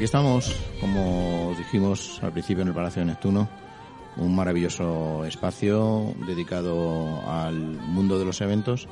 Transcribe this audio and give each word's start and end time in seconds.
Aquí 0.00 0.06
estamos, 0.06 0.56
como 0.80 1.54
dijimos 1.58 2.20
al 2.22 2.32
principio 2.32 2.62
en 2.62 2.68
el 2.68 2.74
Palacio 2.74 3.00
de 3.00 3.06
Neptuno, 3.08 3.50
un 4.16 4.34
maravilloso 4.34 5.26
espacio 5.26 6.14
dedicado 6.26 7.20
al 7.28 7.54
mundo 7.54 8.18
de 8.18 8.24
los 8.24 8.40
eventos. 8.40 8.88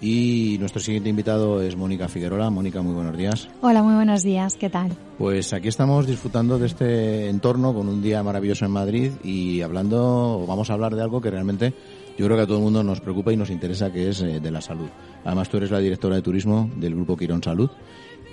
Y 0.00 0.56
nuestro 0.58 0.80
siguiente 0.80 1.10
invitado 1.10 1.60
es 1.60 1.76
Mónica 1.76 2.08
Figueroa. 2.08 2.48
Mónica, 2.48 2.80
muy 2.80 2.94
buenos 2.94 3.14
días. 3.14 3.46
Hola, 3.60 3.82
muy 3.82 3.94
buenos 3.94 4.22
días. 4.22 4.56
¿Qué 4.56 4.70
tal? 4.70 4.96
Pues 5.18 5.52
aquí 5.52 5.68
estamos 5.68 6.06
disfrutando 6.06 6.58
de 6.58 6.64
este 6.64 7.28
entorno 7.28 7.74
con 7.74 7.86
un 7.86 8.00
día 8.00 8.22
maravilloso 8.22 8.64
en 8.64 8.70
Madrid 8.70 9.12
y 9.22 9.60
hablando, 9.60 10.46
vamos 10.48 10.70
a 10.70 10.72
hablar 10.72 10.94
de 10.94 11.02
algo 11.02 11.20
que 11.20 11.30
realmente 11.30 11.74
yo 12.16 12.24
creo 12.24 12.38
que 12.38 12.44
a 12.44 12.46
todo 12.46 12.56
el 12.56 12.64
mundo 12.64 12.82
nos 12.82 13.02
preocupa 13.02 13.34
y 13.34 13.36
nos 13.36 13.50
interesa, 13.50 13.92
que 13.92 14.08
es 14.08 14.22
eh, 14.22 14.40
de 14.40 14.50
la 14.50 14.62
salud. 14.62 14.88
Además, 15.26 15.50
tú 15.50 15.58
eres 15.58 15.70
la 15.70 15.78
directora 15.78 16.16
de 16.16 16.22
turismo 16.22 16.70
del 16.76 16.94
Grupo 16.94 17.18
Quirón 17.18 17.42
Salud 17.42 17.68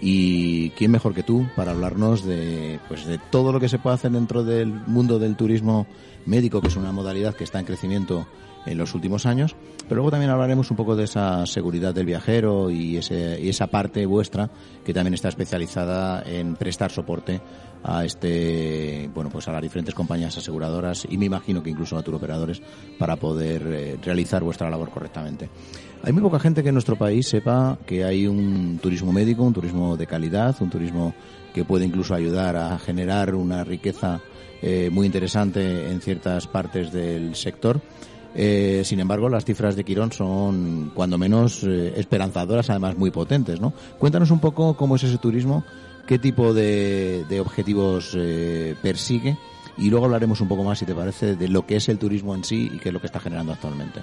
y 0.02 0.70
quién 0.72 0.92
mejor 0.92 1.14
que 1.14 1.24
tú 1.24 1.48
para 1.56 1.72
hablarnos 1.72 2.24
de, 2.26 2.80
pues, 2.88 3.06
de 3.06 3.18
todo 3.18 3.52
lo 3.52 3.60
que 3.60 3.70
se 3.70 3.80
puede 3.80 3.96
hacer 3.96 4.12
dentro 4.12 4.44
del 4.44 4.68
mundo 4.68 5.20
del 5.20 5.36
turismo 5.36 5.88
médico, 6.26 6.62
que 6.62 6.68
es 6.68 6.76
una 6.76 6.92
modalidad 6.92 7.36
que 7.36 7.44
está 7.44 7.60
en 7.60 7.66
crecimiento 7.66 8.28
en 8.66 8.78
los 8.78 8.94
últimos 8.96 9.26
años. 9.26 9.56
Pero 9.84 9.96
luego 9.96 10.12
también 10.12 10.32
hablaremos 10.32 10.72
un 10.72 10.78
poco 10.78 10.96
de 10.96 11.04
esa 11.04 11.46
seguridad 11.46 11.94
del 11.94 12.06
viajero 12.06 12.70
y, 12.70 12.98
ese, 12.98 13.40
y 13.42 13.50
esa 13.50 13.68
parte 13.68 14.06
vuestra 14.06 14.50
que 14.84 14.94
también 14.94 15.14
está 15.14 15.30
especializada 15.30 16.24
en 16.26 16.56
prestar 16.56 16.92
soporte 16.92 17.42
a 17.84 18.04
este, 18.04 19.10
bueno, 19.14 19.30
pues 19.30 19.48
a 19.48 19.52
las 19.52 19.62
diferentes 19.62 19.94
compañías 19.94 20.36
aseguradoras 20.38 21.06
y 21.08 21.18
me 21.18 21.26
imagino 21.26 21.62
que 21.62 21.70
incluso 21.70 21.98
a 21.98 22.02
turoperadores 22.02 22.62
para 22.98 23.16
poder 23.16 23.62
eh, 23.68 23.98
realizar 24.04 24.44
vuestra 24.44 24.70
labor 24.70 24.90
correctamente. 24.90 25.50
Hay 26.02 26.12
muy 26.12 26.24
poca 26.24 26.40
gente 26.40 26.64
que 26.64 26.70
en 26.70 26.76
nuestro 26.76 26.96
país 26.96 27.28
sepa 27.28 27.78
que 27.86 28.04
hay 28.04 28.26
un 28.26 28.80
turismo 28.82 29.12
médico, 29.12 29.44
un 29.44 29.54
turismo 29.54 29.98
de 29.98 30.08
calidad, 30.08 30.56
un 30.62 30.70
turismo 30.70 31.14
que 31.54 31.64
puede 31.64 31.86
incluso 31.86 32.14
ayudar 32.14 32.56
a 32.58 32.78
generar 32.80 33.34
una 33.36 33.64
riqueza 33.64 34.20
eh, 34.62 34.90
muy 34.92 35.06
interesante 35.06 35.92
en 35.92 36.02
ciertas 36.02 36.48
partes 36.48 36.92
del 36.92 37.36
sector. 37.36 37.82
Eh, 38.38 38.82
sin 38.84 39.00
embargo, 39.00 39.30
las 39.30 39.46
cifras 39.46 39.78
de 39.78 39.86
Quirón 39.86 40.12
son, 40.12 40.92
cuando 40.94 41.18
menos, 41.18 41.64
eh, 41.64 41.94
esperanzadoras, 41.96 42.70
además 42.70 42.98
muy 42.98 43.10
potentes, 43.10 43.62
¿no? 43.62 43.74
Cuéntanos 43.98 44.30
un 44.30 44.40
poco 44.40 44.76
cómo 44.76 44.98
es 44.98 45.04
ese 45.04 45.18
turismo, 45.18 45.64
qué 46.06 46.20
tipo 46.20 46.54
de, 46.54 47.26
objetivos 47.40 48.12
eh, 48.16 48.76
persigue 48.82 49.38
y 49.78 49.90
luego 49.90 50.06
hablaremos 50.06 50.42
un 50.42 50.50
poco 50.50 50.66
más, 50.66 50.80
si 50.80 50.86
te 50.86 50.94
parece, 50.94 51.38
de 51.38 51.48
lo 51.48 51.66
que 51.66 51.78
es 51.78 51.88
el 51.88 51.98
turismo 51.98 52.36
en 52.36 52.44
sí 52.44 52.70
y 52.74 52.78
qué 52.78 52.90
es 52.90 52.94
lo 52.94 53.00
que 53.00 53.08
está 53.08 53.22
generando 53.22 53.54
actualmente. 53.54 54.02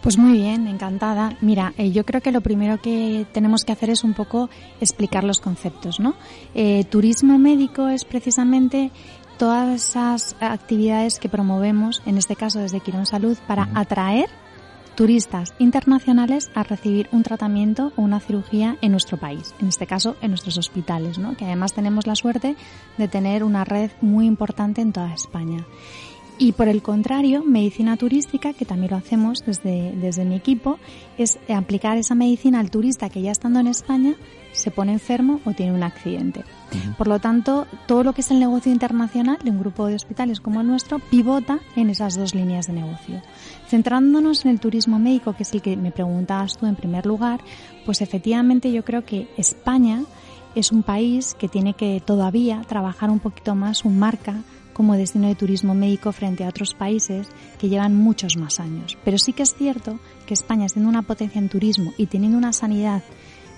Pues 0.00 0.18
muy 0.18 0.32
bien, 0.38 0.68
encantada. 0.68 1.36
Mira, 1.40 1.72
yo 1.78 2.04
creo 2.04 2.20
que 2.20 2.30
lo 2.30 2.42
primero 2.42 2.80
que 2.80 3.26
tenemos 3.32 3.64
que 3.64 3.72
hacer 3.72 3.88
es 3.88 4.04
un 4.04 4.12
poco 4.12 4.50
explicar 4.80 5.24
los 5.24 5.40
conceptos, 5.40 5.98
¿no? 5.98 6.14
Turismo 6.90 7.38
médico 7.38 7.88
es 7.88 8.04
precisamente 8.04 8.90
todas 9.38 9.68
esas 9.74 10.36
actividades 10.40 11.18
que 11.18 11.28
promovemos, 11.28 12.02
en 12.06 12.18
este 12.18 12.36
caso 12.36 12.60
desde 12.60 12.80
Quirón 12.80 13.06
Salud, 13.06 13.36
para 13.46 13.68
atraer 13.74 14.28
turistas 14.94 15.54
internacionales 15.58 16.50
a 16.54 16.62
recibir 16.62 17.08
un 17.12 17.22
tratamiento 17.22 17.92
o 17.96 18.02
una 18.02 18.20
cirugía 18.20 18.76
en 18.80 18.92
nuestro 18.92 19.16
país, 19.16 19.54
en 19.60 19.68
este 19.68 19.86
caso 19.86 20.16
en 20.22 20.30
nuestros 20.30 20.56
hospitales, 20.56 21.18
¿no? 21.18 21.36
que 21.36 21.44
además 21.44 21.72
tenemos 21.72 22.06
la 22.06 22.14
suerte 22.14 22.56
de 22.96 23.08
tener 23.08 23.44
una 23.44 23.64
red 23.64 23.90
muy 24.00 24.26
importante 24.26 24.80
en 24.80 24.92
toda 24.92 25.12
España. 25.12 25.66
Y 26.36 26.52
por 26.52 26.68
el 26.68 26.82
contrario, 26.82 27.44
medicina 27.44 27.96
turística, 27.96 28.52
que 28.52 28.64
también 28.64 28.90
lo 28.90 28.96
hacemos 28.96 29.44
desde, 29.46 29.92
desde 29.92 30.24
mi 30.24 30.34
equipo, 30.34 30.78
es 31.16 31.38
aplicar 31.48 31.96
esa 31.96 32.16
medicina 32.16 32.58
al 32.58 32.70
turista 32.70 33.08
que 33.08 33.22
ya 33.22 33.30
estando 33.30 33.60
en 33.60 33.68
España 33.68 34.16
se 34.54 34.70
pone 34.70 34.92
enfermo 34.92 35.40
o 35.44 35.52
tiene 35.52 35.72
un 35.72 35.82
accidente. 35.82 36.44
Por 36.96 37.08
lo 37.08 37.18
tanto, 37.18 37.66
todo 37.86 38.02
lo 38.02 38.12
que 38.12 38.20
es 38.20 38.30
el 38.30 38.40
negocio 38.40 38.72
internacional 38.72 39.38
de 39.42 39.50
un 39.50 39.58
grupo 39.58 39.86
de 39.86 39.94
hospitales 39.94 40.40
como 40.40 40.60
el 40.60 40.66
nuestro 40.66 40.98
pivota 40.98 41.60
en 41.76 41.90
esas 41.90 42.16
dos 42.16 42.34
líneas 42.34 42.66
de 42.66 42.72
negocio. 42.72 43.20
Centrándonos 43.68 44.44
en 44.44 44.52
el 44.52 44.60
turismo 44.60 44.98
médico, 44.98 45.34
que 45.34 45.42
es 45.42 45.52
el 45.52 45.62
que 45.62 45.76
me 45.76 45.92
preguntabas 45.92 46.56
tú 46.56 46.66
en 46.66 46.76
primer 46.76 47.06
lugar, 47.06 47.40
pues 47.84 48.00
efectivamente 48.00 48.72
yo 48.72 48.84
creo 48.84 49.04
que 49.04 49.28
España 49.36 50.02
es 50.54 50.72
un 50.72 50.82
país 50.82 51.34
que 51.34 51.48
tiene 51.48 51.74
que 51.74 52.00
todavía 52.04 52.62
trabajar 52.66 53.10
un 53.10 53.18
poquito 53.18 53.54
más 53.54 53.78
su 53.78 53.90
marca 53.90 54.36
como 54.74 54.96
destino 54.96 55.28
de 55.28 55.34
turismo 55.34 55.74
médico 55.74 56.12
frente 56.12 56.44
a 56.44 56.48
otros 56.48 56.74
países 56.74 57.28
que 57.58 57.70
llevan 57.70 57.96
muchos 57.96 58.36
más 58.36 58.60
años. 58.60 58.98
Pero 59.04 59.16
sí 59.16 59.32
que 59.32 59.44
es 59.44 59.54
cierto 59.54 59.98
que 60.26 60.34
España, 60.34 60.68
siendo 60.68 60.90
una 60.90 61.02
potencia 61.02 61.38
en 61.38 61.48
turismo 61.48 61.94
y 61.96 62.06
teniendo 62.06 62.36
una 62.36 62.52
sanidad 62.52 63.02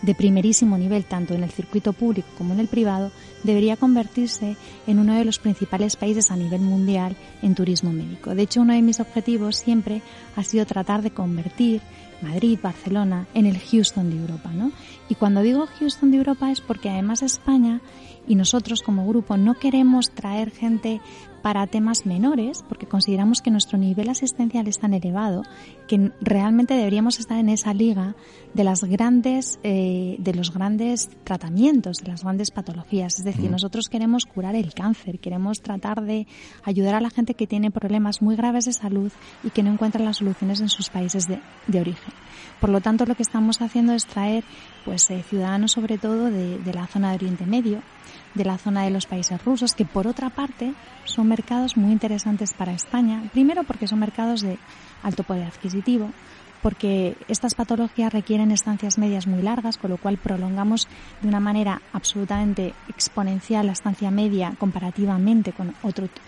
de 0.03 0.15
primerísimo 0.15 0.79
nivel 0.79 1.05
tanto 1.05 1.35
en 1.35 1.43
el 1.43 1.51
circuito 1.51 1.93
público 1.93 2.29
como 2.37 2.53
en 2.55 2.61
el 2.61 2.69
privado, 2.69 3.11
debería 3.43 3.77
convertirse 3.77 4.57
en 4.87 4.99
uno 4.99 5.15
de 5.15 5.25
los 5.25 5.39
principales 5.39 5.97
países 5.97 6.31
a 6.31 6.37
nivel 6.37 6.61
mundial 6.61 7.17
en 7.43 7.55
turismo 7.55 7.93
médico. 7.93 8.35
De 8.35 8.43
hecho, 8.43 8.61
uno 8.61 8.73
de 8.73 8.83
mis 8.83 9.01
objetivos 9.01 9.57
siempre 9.57 10.03
ha 10.37 10.45
sido 10.45 10.67
tratar 10.67 11.03
de 11.03 11.11
convertir 11.11 11.81
Madrid, 12.23 12.59
Barcelona 12.63 13.27
en 13.35 13.47
el 13.47 13.59
Houston 13.59 14.11
de 14.11 14.17
Europa, 14.17 14.51
¿no? 14.53 14.73
Y 15.09 15.15
cuando 15.15 15.43
digo 15.43 15.67
Houston 15.79 16.11
de 16.11 16.19
Europa 16.19 16.51
es 16.51 16.61
porque 16.61 16.89
además 16.89 17.23
España 17.23 17.81
y 18.27 18.35
nosotros 18.35 18.83
como 18.83 19.07
grupo 19.07 19.37
no 19.37 19.55
queremos 19.55 20.11
traer 20.11 20.51
gente 20.51 21.01
para 21.47 21.69
temas 21.69 22.07
menores 22.07 22.65
porque 22.69 22.89
consideramos 22.89 23.41
que 23.41 23.53
nuestro 23.53 23.79
nivel 23.79 24.09
asistencial 24.09 24.67
es 24.67 24.81
tan 24.81 24.95
elevado 24.95 25.45
que 25.87 26.11
realmente 26.21 26.75
deberíamos 26.75 27.21
estar 27.21 27.39
en 27.39 27.51
esa 27.51 27.73
liga 27.73 28.17
de 28.53 28.65
las 28.65 28.83
grandes 28.83 29.61
eh, 29.63 30.17
de 30.19 30.35
los 30.35 30.53
grandes 30.53 31.09
tratamientos 31.23 31.99
de 31.99 32.09
las 32.09 32.25
grandes 32.25 32.51
patologías. 32.51 33.21
Es 33.21 33.25
decir 33.25 33.49
nosotros 33.49 33.89
queremos 33.89 34.27
curar 34.27 34.57
el 34.57 34.75
cáncer 34.75 35.21
queremos 35.21 35.61
tratar 35.63 36.03
de 36.03 36.27
ayudar 36.65 36.97
a 36.97 37.01
la 37.01 37.11
gente 37.11 37.35
que 37.35 37.47
tiene 37.47 37.71
problemas 37.71 38.23
muy 38.23 38.35
graves 38.35 38.65
de 38.65 38.73
salud 38.73 39.13
y 39.45 39.51
que 39.51 39.63
no 39.63 39.71
encuentra 39.71 40.03
las 40.03 40.17
soluciones 40.17 40.61
en 40.61 40.69
sus 40.69 40.91
países 40.91 41.29
de, 41.29 41.39
de 41.69 41.81
origen. 41.81 42.13
Por 42.61 42.71
lo 42.71 42.81
tanto 42.81 43.07
lo 43.07 43.15
que 43.15 43.23
estamos 43.23 43.63
haciendo 43.63 43.93
es 43.93 44.05
traer 44.05 44.43
pues 44.85 45.09
eh, 45.13 45.23
ciudadanos 45.23 45.71
sobre 45.71 45.97
todo 45.97 46.25
de, 46.25 46.59
de 46.59 46.75
la 46.75 46.89
zona 46.89 47.11
de 47.11 47.15
Oriente 47.15 47.47
Medio 47.47 47.83
de 48.37 48.45
la 48.45 48.59
zona 48.59 48.85
de 48.85 48.91
los 48.91 49.07
países 49.07 49.43
rusos, 49.45 49.75
que 49.75 49.85
por 49.85 50.07
otra 50.07 50.31
parte 50.31 50.75
son 51.05 51.29
mercados 51.29 51.77
muy 51.77 51.91
interesantes 51.91 52.53
para 52.53 52.73
España, 52.73 53.23
primero 53.33 53.65
porque 53.65 53.89
son 53.89 53.99
mercados 53.99 54.43
de 54.43 54.59
alto 55.03 55.25
poder 55.25 55.45
adquisitivo, 55.45 56.11
porque 56.63 57.17
estas 57.29 57.55
patologías 57.55 58.13
requieren 58.13 58.51
estancias 58.51 58.99
medias 58.99 59.29
muy 59.29 59.41
largas, 59.41 59.77
con 59.77 59.91
lo 59.91 59.99
cual 59.99 60.17
prolongamos 60.17 60.89
de 61.23 61.29
una 61.29 61.39
manera 61.39 61.81
absolutamente 61.93 62.75
exponencial 62.89 63.67
la 63.67 63.73
estancia 63.73 64.11
media 64.11 64.55
comparativamente 64.59 65.53
con 65.53 65.75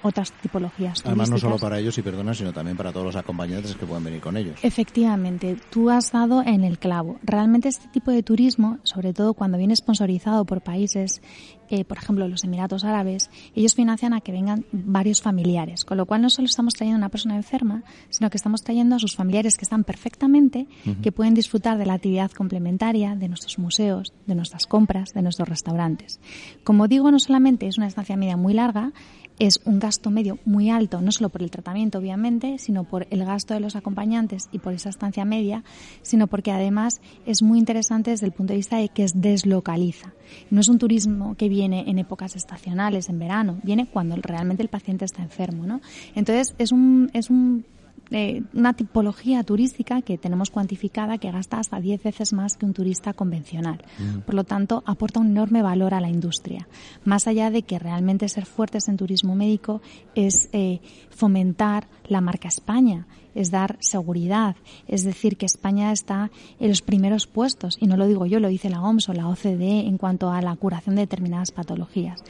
otras 0.02 0.30
tipologías. 0.41 1.02
Además, 1.04 1.30
no 1.30 1.38
solo 1.38 1.58
para 1.58 1.80
ellos, 1.80 1.98
y 1.98 2.02
perdona, 2.02 2.34
sino 2.34 2.52
también 2.52 2.76
para 2.76 2.92
todos 2.92 3.06
los 3.06 3.16
acompañantes 3.16 3.74
que 3.74 3.86
pueden 3.86 4.04
venir 4.04 4.20
con 4.20 4.36
ellos. 4.36 4.60
Efectivamente, 4.62 5.56
tú 5.70 5.91
has 5.91 6.12
dado 6.12 6.42
en 6.42 6.62
el 6.62 6.78
clavo. 6.78 7.18
Realmente 7.24 7.68
este 7.68 7.88
tipo 7.88 8.12
de 8.12 8.22
turismo, 8.22 8.78
sobre 8.84 9.14
todo 9.14 9.34
cuando 9.34 9.59
viene 9.59 9.74
sponsorizado 9.74 10.44
por 10.44 10.60
países 10.60 11.21
eh, 11.70 11.84
por 11.84 11.98
ejemplo, 11.98 12.26
los 12.28 12.44
Emiratos 12.44 12.84
Árabes, 12.84 13.30
ellos 13.54 13.74
financian 13.74 14.12
a 14.12 14.20
que 14.20 14.32
vengan 14.32 14.65
varios 14.72 15.22
familiares, 15.22 15.84
con 15.84 15.97
lo 15.97 16.06
cual 16.06 16.22
no 16.22 16.30
solo 16.30 16.47
estamos 16.47 16.74
trayendo 16.74 16.97
a 16.97 17.00
una 17.00 17.09
persona 17.09 17.36
enferma, 17.36 17.82
sino 18.09 18.30
que 18.30 18.36
estamos 18.36 18.62
trayendo 18.62 18.97
a 18.97 18.98
sus 18.98 19.16
familiares 19.16 19.56
que 19.56 19.65
están 19.65 19.84
perfectamente, 19.84 20.66
que 21.03 21.12
pueden 21.12 21.34
disfrutar 21.34 21.78
de 21.78 21.86
la 21.86 21.94
actividad 21.94 22.30
complementaria, 22.30 23.15
de 23.16 23.28
nuestros 23.28 23.59
museos, 23.59 24.12
de 24.26 24.34
nuestras 24.34 24.66
compras, 24.66 25.12
de 25.15 25.22
nuestros 25.22 25.48
restaurantes. 25.48 26.20
Como 26.65 26.88
digo, 26.88 27.10
no 27.10 27.18
solamente 27.18 27.66
es 27.66 27.78
una 27.78 27.86
estancia 27.86 28.16
media 28.16 28.36
muy 28.36 28.54
larga, 28.54 28.92
es 29.38 29.60
un 29.64 29.78
gasto 29.78 30.10
medio 30.10 30.38
muy 30.44 30.70
alto, 30.70 31.00
no 31.00 31.12
solo 31.12 31.28
por 31.28 31.42
el 31.42 31.50
tratamiento, 31.50 31.98
obviamente, 31.98 32.58
sino 32.58 32.84
por 32.84 33.06
el 33.10 33.24
gasto 33.24 33.54
de 33.54 33.60
los 33.60 33.76
acompañantes 33.76 34.48
y 34.52 34.58
por 34.58 34.72
esa 34.72 34.88
estancia 34.88 35.24
media, 35.24 35.64
sino 36.02 36.26
porque 36.26 36.50
además 36.50 37.00
es 37.26 37.42
muy 37.42 37.58
interesante 37.58 38.10
desde 38.10 38.26
el 38.26 38.32
punto 38.32 38.52
de 38.52 38.58
vista 38.58 38.78
de 38.78 38.88
que 38.88 39.04
es 39.04 39.20
deslocaliza. 39.20 40.12
No 40.50 40.60
es 40.60 40.68
un 40.68 40.78
turismo 40.78 41.34
que 41.36 41.48
viene 41.48 41.84
en 41.88 41.98
épocas 41.98 42.36
estacionales, 42.36 43.08
en 43.08 43.18
verano, 43.18 43.58
viene 43.62 43.86
cuando 43.86 44.16
realmente 44.16 44.62
el 44.62 44.68
paciente 44.68 45.04
está 45.04 45.22
enfermo, 45.22 45.66
¿no? 45.66 45.80
Entonces 46.14 46.54
es 46.58 46.72
un, 46.72 47.10
es 47.12 47.30
un 47.30 47.64
eh, 48.10 48.43
una 48.55 48.75
tipología 48.75 49.43
turística 49.43 50.03
que 50.03 50.19
tenemos 50.19 50.51
cuantificada 50.51 51.19
que 51.19 51.31
gasta 51.31 51.59
hasta 51.59 51.81
10 51.81 52.03
veces 52.03 52.33
más 52.33 52.57
que 52.57 52.66
un 52.66 52.72
turista 52.72 53.13
convencional. 53.13 53.83
Mm. 53.99 54.21
Por 54.21 54.34
lo 54.34 54.45
tanto, 54.45 54.83
aporta 54.87 55.21
un 55.21 55.28
enorme 55.28 55.63
valor 55.63 55.95
a 55.95 56.01
la 56.01 56.09
industria. 56.09 56.69
Más 57.05 57.27
allá 57.27 57.51
de 57.51 57.63
que 57.63 57.78
realmente 57.78 58.28
ser 58.28 58.47
fuertes 58.47 58.89
en 58.89 58.97
turismo 58.97 59.34
médico 59.34 59.83
es 60.15 60.49
eh, 60.53 60.81
fomentar 61.10 61.89
la 62.09 62.21
marca 62.21 62.49
España, 62.49 63.07
es 63.34 63.51
dar 63.51 63.77
seguridad, 63.81 64.57
es 64.87 65.05
decir, 65.05 65.37
que 65.37 65.47
España 65.47 65.93
está 65.93 66.31
en 66.59 66.69
los 66.69 66.83
primeros 66.83 67.27
puestos, 67.27 67.77
y 67.81 67.87
no 67.87 67.97
lo 67.97 68.07
digo 68.07 68.27
yo, 68.27 68.41
lo 68.41 68.49
dice 68.49 68.71
la 68.71 68.83
OMS 68.83 69.09
o 69.09 69.13
la 69.13 69.28
OCDE 69.28 69.87
en 69.87 69.99
cuanto 69.99 70.31
a 70.31 70.43
la 70.43 70.57
curación 70.57 70.97
de 70.97 71.03
determinadas 71.03 71.53
patologías. 71.53 72.22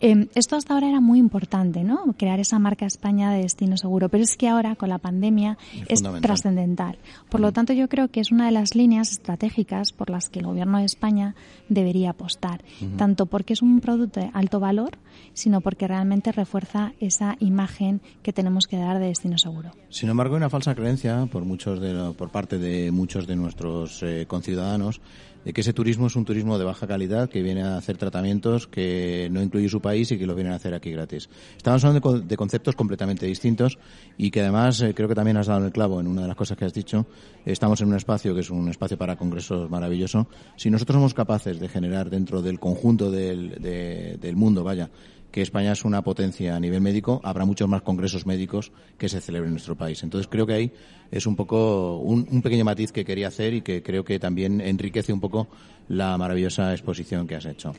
Eh, 0.00 0.28
esto 0.34 0.56
hasta 0.56 0.74
ahora 0.74 0.88
era 0.88 1.00
muy 1.00 1.18
importante, 1.18 1.82
¿no? 1.84 2.14
Crear 2.16 2.40
esa 2.40 2.58
marca 2.58 2.86
España 2.86 3.32
de 3.32 3.42
destino 3.42 3.76
seguro, 3.76 4.08
pero 4.08 4.22
es 4.22 4.36
que 4.36 4.48
ahora 4.48 4.76
con 4.76 4.88
la 4.88 4.98
pandemia 4.98 5.58
es, 5.88 6.02
trascendental. 6.20 6.98
Por 7.28 7.40
lo 7.40 7.52
tanto, 7.52 7.72
yo 7.72 7.88
creo 7.88 8.08
que 8.08 8.20
es 8.20 8.30
una 8.30 8.46
de 8.46 8.52
las 8.52 8.74
líneas 8.74 9.10
estratégicas 9.10 9.92
por 9.92 10.10
las 10.10 10.28
que 10.28 10.40
el 10.40 10.46
Gobierno 10.46 10.78
de 10.78 10.84
España 10.84 11.34
debería 11.68 12.10
apostar, 12.10 12.62
tanto 12.96 13.26
porque 13.26 13.52
es 13.52 13.62
un 13.62 13.80
producto 13.80 14.20
de 14.20 14.30
alto 14.34 14.60
valor, 14.60 14.98
sino 15.34 15.60
porque 15.60 15.88
realmente 15.88 16.32
refuerza 16.32 16.92
esa 17.00 17.36
imagen 17.40 18.00
que 18.22 18.32
tenemos 18.32 18.66
que 18.66 18.76
dar 18.76 18.98
de 18.98 19.06
destino 19.06 19.38
seguro. 19.38 19.72
Sin 19.90 20.08
embargo, 20.08 20.34
hay 20.34 20.38
una 20.38 20.50
falsa 20.50 20.74
creencia 20.74 21.26
por 21.26 21.44
muchos 21.44 21.80
de, 21.80 22.12
por 22.16 22.30
parte 22.30 22.58
de 22.58 22.90
muchos 22.90 23.26
de 23.26 23.36
nuestros 23.36 24.02
eh, 24.02 24.26
conciudadanos 24.28 25.00
de 25.44 25.52
que 25.52 25.60
ese 25.60 25.72
turismo 25.72 26.06
es 26.06 26.16
un 26.16 26.24
turismo 26.24 26.58
de 26.58 26.64
baja 26.64 26.86
calidad 26.86 27.28
que 27.28 27.42
viene 27.42 27.62
a 27.62 27.76
hacer 27.76 27.96
tratamientos 27.96 28.66
que 28.66 29.28
no 29.30 29.42
incluye 29.42 29.68
su 29.68 29.80
país 29.80 30.10
y 30.12 30.18
que 30.18 30.26
lo 30.26 30.34
vienen 30.34 30.52
a 30.52 30.56
hacer 30.56 30.74
aquí 30.74 30.90
gratis. 30.90 31.28
Estamos 31.56 31.84
hablando 31.84 32.20
de, 32.20 32.36
conceptos 32.36 32.76
completamente 32.76 33.26
distintos 33.26 33.78
y 34.16 34.30
que 34.30 34.40
además 34.40 34.80
eh, 34.80 34.94
creo 34.94 35.08
que 35.08 35.14
también 35.14 35.36
has 35.36 35.46
dado 35.46 35.64
el 35.66 35.72
clavo 35.72 36.00
en 36.00 36.06
una 36.06 36.22
de 36.22 36.28
las 36.28 36.36
cosas 36.36 36.56
que 36.56 36.64
has 36.64 36.74
dicho. 36.74 37.06
Estamos 37.44 37.80
en 37.80 37.88
un 37.88 37.94
espacio 37.94 38.34
que 38.34 38.40
es 38.40 38.50
un 38.50 38.68
espacio 38.68 38.98
para 38.98 39.16
congresos 39.16 39.70
maravilloso. 39.70 40.28
Si 40.56 40.70
nosotros 40.70 40.96
somos 40.96 41.14
capaces 41.14 41.58
de 41.60 41.68
generar 41.68 42.10
dentro 42.10 42.42
del 42.42 42.58
conjunto 42.58 43.10
del, 43.10 43.50
del 43.60 44.36
mundo, 44.36 44.64
vaya, 44.64 44.90
que 45.30 45.42
España 45.42 45.72
es 45.72 45.84
una 45.84 46.02
potencia 46.02 46.56
a 46.56 46.60
nivel 46.60 46.80
médico, 46.80 47.20
habrá 47.22 47.44
muchos 47.44 47.68
más 47.68 47.82
congresos 47.82 48.26
médicos 48.26 48.72
que 48.96 49.08
se 49.08 49.20
celebren 49.20 49.48
en 49.48 49.54
nuestro 49.54 49.76
país. 49.76 50.02
Entonces 50.02 50.28
creo 50.28 50.46
que 50.46 50.54
ahí 50.54 50.72
es 51.10 51.26
un 51.26 51.36
poco 51.36 51.98
un, 51.98 52.42
pequeño 52.42 52.64
matiz 52.64 52.92
que 52.92 53.04
quería 53.04 53.28
hacer 53.28 53.54
y 53.54 53.62
que 53.62 53.82
creo 53.82 54.04
que 54.04 54.18
también 54.18 54.60
enriquece 54.60 55.12
un 55.12 55.20
poco 55.20 55.48
la 55.88 56.16
maravillosa 56.16 56.72
exposición 56.72 57.26
que 57.26 57.36
has 57.36 57.46
hecho. 57.46 57.72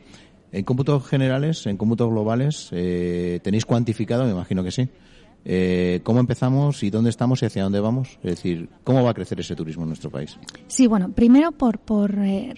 En 0.52 0.64
cómputos 0.64 1.06
generales, 1.08 1.66
en 1.68 1.78
cómputos 1.78 2.10
globales, 2.10 2.70
eh, 2.72 3.40
¿tenéis 3.44 3.66
cuantificado? 3.66 4.26
Me 4.26 4.32
imagino 4.32 4.64
que 4.64 4.72
sí. 4.72 4.90
Eh, 5.46 6.02
¿Cómo 6.04 6.20
empezamos 6.20 6.84
y 6.84 6.90
dónde 6.90 7.10
estamos 7.10 7.42
y 7.42 7.46
hacia 7.46 7.64
dónde 7.64 7.80
vamos? 7.80 8.20
Es 8.24 8.32
decir, 8.32 8.70
¿cómo 8.84 9.04
va 9.04 9.12
a 9.12 9.14
crecer 9.14 9.40
ese 9.40 9.56
turismo 9.56 9.84
en 9.84 9.90
nuestro 9.90 10.10
país? 10.10 10.38
Sí, 10.68 10.88
bueno, 10.88 11.12
primero 11.12 11.52
por, 11.52 11.80
por 11.80 12.14
eh, 12.20 12.54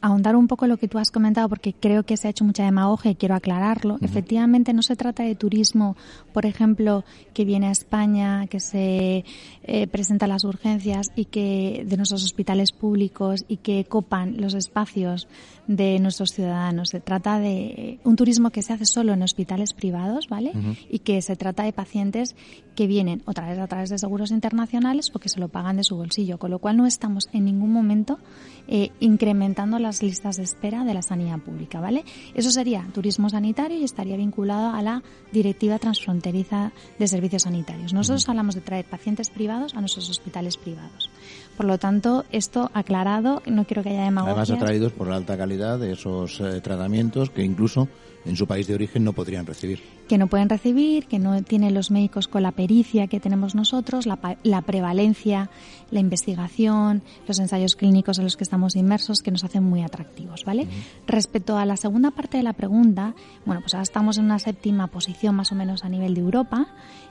ahondar 0.00 0.36
un 0.36 0.46
poco 0.46 0.66
lo 0.66 0.76
que 0.76 0.88
tú 0.88 0.98
has 0.98 1.10
comentado, 1.10 1.48
porque 1.48 1.72
creo 1.72 2.02
que 2.04 2.16
se 2.16 2.28
ha 2.28 2.30
hecho 2.30 2.44
mucha 2.44 2.64
demagogia 2.64 3.10
y 3.10 3.14
quiero 3.14 3.34
aclararlo. 3.34 3.98
Efectivamente, 4.00 4.72
no 4.72 4.82
se 4.82 4.96
trata 4.96 5.22
de 5.22 5.34
turismo, 5.34 5.96
por 6.32 6.46
ejemplo, 6.46 7.04
que 7.34 7.44
viene 7.44 7.68
a 7.68 7.70
España, 7.70 8.46
que 8.46 8.60
se 8.60 9.24
eh, 9.64 9.86
presenta 9.86 10.26
las 10.26 10.44
urgencias 10.44 11.08
y 11.14 11.26
que 11.26 11.84
de 11.86 11.96
nuestros 11.96 12.24
hospitales 12.24 12.72
públicos 12.72 13.44
y 13.48 13.58
que 13.58 13.84
copan 13.84 14.40
los 14.40 14.54
espacios 14.54 15.28
de 15.66 16.00
nuestros 16.00 16.32
ciudadanos. 16.32 16.90
Se 16.90 17.00
trata 17.00 17.38
de 17.38 18.00
un 18.02 18.16
turismo 18.16 18.50
que 18.50 18.62
se 18.62 18.72
hace 18.72 18.86
solo 18.86 19.12
en 19.12 19.22
hospitales 19.22 19.72
privados, 19.72 20.28
¿vale? 20.28 20.52
Y 20.90 21.00
que 21.00 21.22
se 21.22 21.36
trata 21.36 21.62
de 21.62 21.72
pacientes 21.72 22.34
que 22.74 22.86
vienen 22.86 23.22
otra 23.26 23.48
vez 23.48 23.58
a 23.58 23.66
través 23.68 23.90
de 23.90 23.98
seguros 23.98 24.32
internacionales 24.32 25.10
o 25.14 25.18
que 25.18 25.28
se 25.28 25.38
lo 25.38 25.48
pagan 25.48 25.76
de 25.76 25.84
su 25.84 25.96
bolsillo, 25.96 26.38
con 26.38 26.50
lo 26.50 26.58
cual 26.58 26.76
no 26.76 26.86
estamos 26.86 27.28
en 27.32 27.44
ningún 27.44 27.72
momento 27.72 28.18
eh, 28.66 28.90
incrementando 29.00 29.78
las 29.90 30.04
listas 30.04 30.36
de 30.36 30.44
espera 30.44 30.84
de 30.84 30.94
la 30.94 31.02
sanidad 31.02 31.40
pública, 31.40 31.80
¿vale? 31.80 32.04
Eso 32.32 32.52
sería 32.52 32.86
turismo 32.94 33.28
sanitario 33.28 33.76
y 33.76 33.82
estaría 33.82 34.16
vinculado 34.16 34.72
a 34.72 34.82
la 34.82 35.02
directiva 35.32 35.80
transfronteriza 35.80 36.70
de 36.96 37.08
servicios 37.08 37.42
sanitarios. 37.42 37.92
Nosotros 37.92 38.28
hablamos 38.28 38.54
de 38.54 38.60
traer 38.60 38.84
pacientes 38.84 39.30
privados 39.30 39.74
a 39.74 39.80
nuestros 39.80 40.08
hospitales 40.08 40.56
privados. 40.56 41.09
Por 41.56 41.66
lo 41.66 41.78
tanto, 41.78 42.24
esto 42.32 42.70
aclarado, 42.72 43.42
no 43.46 43.64
quiero 43.64 43.82
que 43.82 43.90
haya 43.90 44.04
demagogia. 44.04 44.42
Además, 44.42 44.50
atraídos 44.50 44.92
por 44.92 45.08
la 45.08 45.16
alta 45.16 45.36
calidad 45.36 45.78
de 45.78 45.92
esos 45.92 46.40
eh, 46.40 46.60
tratamientos 46.62 47.30
que 47.30 47.42
incluso 47.42 47.88
en 48.24 48.36
su 48.36 48.46
país 48.46 48.66
de 48.66 48.74
origen 48.74 49.04
no 49.04 49.12
podrían 49.12 49.46
recibir. 49.46 49.82
Que 50.08 50.18
no 50.18 50.26
pueden 50.26 50.48
recibir, 50.48 51.06
que 51.06 51.18
no 51.18 51.42
tienen 51.42 51.72
los 51.72 51.90
médicos 51.90 52.28
con 52.28 52.42
la 52.42 52.52
pericia 52.52 53.06
que 53.06 53.20
tenemos 53.20 53.54
nosotros, 53.54 54.06
la, 54.06 54.18
la 54.42 54.62
prevalencia, 54.62 55.50
la 55.90 56.00
investigación, 56.00 57.02
los 57.26 57.38
ensayos 57.38 57.76
clínicos 57.76 58.18
en 58.18 58.24
los 58.24 58.36
que 58.36 58.44
estamos 58.44 58.76
inmersos, 58.76 59.22
que 59.22 59.30
nos 59.30 59.44
hacen 59.44 59.62
muy 59.62 59.82
atractivos, 59.82 60.44
¿vale? 60.44 60.66
Respecto 61.06 61.56
a 61.56 61.64
la 61.64 61.76
segunda 61.76 62.10
parte 62.10 62.36
de 62.36 62.42
la 62.42 62.52
pregunta, 62.52 63.14
bueno, 63.46 63.60
pues 63.60 63.74
ahora 63.74 63.84
estamos 63.84 64.18
en 64.18 64.24
una 64.24 64.38
séptima 64.38 64.88
posición 64.88 65.34
más 65.36 65.52
o 65.52 65.54
menos 65.54 65.84
a 65.84 65.88
nivel 65.88 66.14
de 66.14 66.20
Europa, 66.20 66.66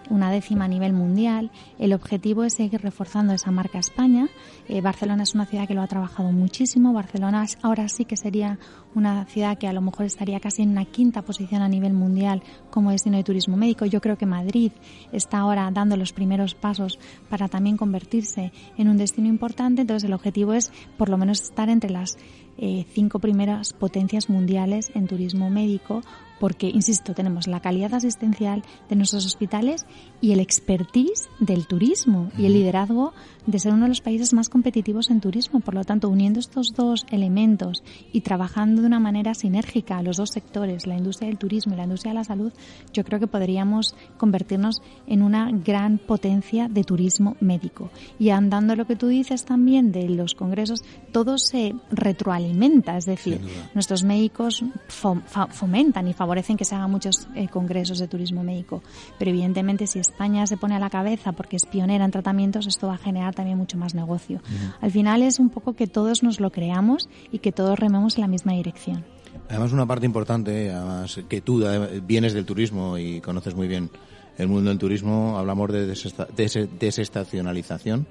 una 0.10 0.32
décima 0.32 0.66
a 0.66 0.68
nivel 0.68 0.94
mundial. 0.94 1.52
El 1.78 1.94
objetivo 1.94 2.44
es 2.44 2.54
seguir 2.54 2.82
reforzando 2.82 3.34
esa 3.34 3.52
marca 3.52 3.80
España. 4.00 4.30
Eh, 4.70 4.80
Barcelona 4.80 5.24
es 5.24 5.36
una 5.36 5.46
ciudad 5.46 5.68
que 5.68 5.74
lo 5.74 5.82
ha 5.82 5.88
trabajado 5.88 6.32
muchísimo. 6.32 6.94
Barcelona 6.94 7.46
ahora 7.62 7.90
sí 7.90 8.06
que 8.06 8.16
sería 8.16 8.58
una 8.96 9.26
ciudad 9.26 9.58
que 9.58 9.68
a 9.68 9.74
lo 9.74 9.82
mejor 9.82 10.06
estaría 10.06 10.40
casi 10.40 10.62
en 10.62 10.70
una 10.70 10.86
quinta 10.86 11.22
posición 11.22 11.62
a 11.62 11.68
nivel 11.68 11.92
mundial 11.92 12.42
como 12.70 12.92
destino 12.92 13.18
de 13.18 13.26
turismo 13.26 13.58
médico. 13.58 13.86
Yo 13.86 14.00
creo 14.00 14.18
que 14.18 14.26
Madrid 14.26 14.72
está 15.12 15.40
ahora 15.40 15.70
dando 15.74 15.98
los 15.98 16.14
primeros 16.14 16.56
pasos 16.56 16.98
para 17.30 17.50
también 17.50 17.76
convertirse 17.76 18.54
en 18.78 18.88
un 18.88 18.96
destino 18.96 19.28
importante. 19.28 19.82
Entonces 19.82 20.08
el 20.08 20.14
objetivo 20.14 20.54
es 20.54 20.72
por 20.98 21.10
lo 21.10 21.18
menos 21.18 21.42
estar 21.42 21.68
entre 21.68 21.90
las 21.90 22.18
eh, 22.58 22.86
cinco 22.94 23.20
primeras 23.20 23.74
potencias 23.74 24.30
mundiales 24.30 24.92
en 24.96 25.08
turismo 25.08 25.50
médico 25.50 26.04
porque, 26.40 26.70
insisto, 26.70 27.14
tenemos 27.14 27.48
la 27.48 27.60
calidad 27.60 27.94
asistencial 27.94 28.64
de 28.90 28.96
nuestros 28.96 29.26
hospitales 29.26 29.86
y 30.22 30.32
el 30.32 30.40
expertise 30.40 31.30
del 31.40 31.68
turismo 31.68 32.32
y 32.38 32.46
el 32.46 32.54
liderazgo 32.54 33.14
de 33.46 33.60
ser 33.60 33.74
uno 33.74 33.84
de 33.84 33.90
los 33.90 34.02
países 34.02 34.34
más 34.34 34.50
competitivos 34.50 35.10
en 35.10 35.22
turismo. 35.22 35.60
Por 35.60 35.74
lo 35.74 35.84
tanto, 35.84 36.10
uniendo 36.10 36.40
estos 36.40 36.74
dos 36.74 37.06
elementos 37.10 37.84
y 38.14 38.22
trabajando 38.22 38.82
de 38.82 38.88
una 38.88 39.00
manera 39.00 39.34
sinérgica 39.34 40.02
los 40.02 40.18
dos 40.18 40.30
sectores, 40.30 40.88
la 40.88 40.98
industria 40.98 41.28
del 41.28 41.38
turismo 41.38 41.74
y 41.74 41.78
la 41.78 41.84
industria 41.84 42.12
de 42.12 42.20
la 42.20 42.24
salud, 42.24 42.54
yo 42.94 43.04
creo 43.04 43.20
que 43.20 43.28
podríamos 43.28 43.96
convertirnos 44.18 44.82
en 45.08 45.24
una 45.24 45.52
gran 45.52 45.98
potencia 45.98 46.68
de 46.68 46.84
turismo 46.84 47.36
médico. 47.40 47.90
Y 48.18 48.30
andando 48.30 48.76
lo 48.76 48.86
que 48.86 48.96
tú 48.96 49.08
dices 49.08 49.46
también 49.46 49.92
de 49.92 50.08
los 50.10 50.36
congresos, 50.36 50.84
todo 51.12 51.38
se 51.38 51.74
retroalimenta, 51.92 52.98
es 52.98 53.06
decir, 53.06 53.42
nuestros 53.74 54.04
médicos 54.04 54.64
fomentan 54.88 56.08
y 56.08 56.14
favorecen 56.14 56.29
que 56.58 56.66
se 56.66 56.76
hagan 56.76 56.92
muchos 56.92 57.28
eh, 57.36 57.48
congresos 57.48 58.00
de 58.00 58.08
turismo 58.08 58.44
médico. 58.44 58.84
Pero 59.18 59.32
evidentemente 59.32 59.88
si 59.88 60.00
España 60.00 60.46
se 60.48 60.58
pone 60.58 60.76
a 60.76 60.80
la 60.80 60.90
cabeza 60.90 61.32
porque 61.32 61.56
es 61.56 61.66
pionera 61.66 62.04
en 62.06 62.12
tratamientos, 62.12 62.68
esto 62.68 62.88
va 62.88 62.96
a 62.96 62.98
generar 62.98 63.34
también 63.36 63.58
mucho 63.58 63.78
más 63.78 63.96
negocio. 63.96 64.42
Al 64.82 64.92
final 64.92 65.24
es 65.24 65.40
un 65.40 65.50
poco 65.50 65.74
que 65.74 65.88
todos 65.88 66.24
nos 66.24 66.40
lo 66.40 66.52
creamos 66.52 67.10
y 67.32 67.40
que 67.40 67.52
todos 67.52 67.78
rememos 67.78 68.16
en 68.16 68.22
la 68.22 68.28
misma 68.28 68.54
dirección. 68.54 69.04
Además, 69.50 69.74
una 69.74 69.86
parte 69.86 70.06
importante, 70.06 70.72
además 70.72 71.20
que 71.28 71.42
tú 71.42 71.62
vienes 72.06 72.32
del 72.34 72.46
turismo 72.46 72.98
y 72.98 73.20
conoces 73.22 73.56
muy 73.56 73.68
bien 73.68 73.90
el 74.38 74.48
mundo 74.48 74.70
del 74.70 74.80
turismo, 74.80 75.38
hablamos 75.38 75.70
de 75.72 75.86
desestacionalización, 75.88 78.08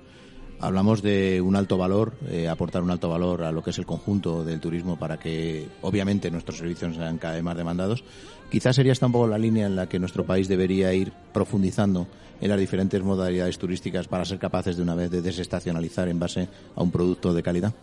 hablamos 0.61 1.03
de 1.03 1.41
un 1.41 1.57
alto 1.57 1.79
valor, 1.79 2.15
eh, 2.29 2.49
aportar 2.49 2.83
un 2.83 2.91
alto 2.91 3.09
valor 3.09 3.45
a 3.45 3.53
lo 3.53 3.63
que 3.63 3.71
es 3.71 3.79
el 3.79 3.87
conjunto 3.87 4.45
del 4.45 4.61
turismo 4.61 4.99
para 4.99 5.19
que, 5.19 5.69
obviamente, 5.83 6.31
nuestros 6.31 6.59
servicios 6.59 6.97
sean 6.97 7.19
cada 7.19 7.35
vez 7.35 7.43
más 7.43 7.57
demandados. 7.57 8.05
Quizás 8.51 8.77
sería 8.77 8.93
esta 8.93 9.07
un 9.07 9.13
poco 9.13 9.27
la 9.27 9.39
línea 9.39 9.67
en 9.67 9.77
la 9.77 9.89
que 9.89 9.99
nuestro 9.99 10.25
país 10.25 10.49
debería 10.49 10.93
ir 10.95 11.13
profundizando 11.33 12.07
en 12.41 12.49
las 12.49 12.59
diferentes 12.59 13.03
modalidades 13.03 13.59
turísticas 13.59 14.07
para 14.07 14.25
ser 14.25 14.39
capaces 14.39 14.77
de 14.77 14.83
una 14.83 14.95
vez 14.95 15.11
de 15.11 15.23
desestacionalizar 15.23 16.09
en 16.09 16.19
base 16.19 16.49
a 16.77 16.83
un 16.83 16.91
producto 16.91 17.35
de 17.35 17.43
calidad? 17.43 17.75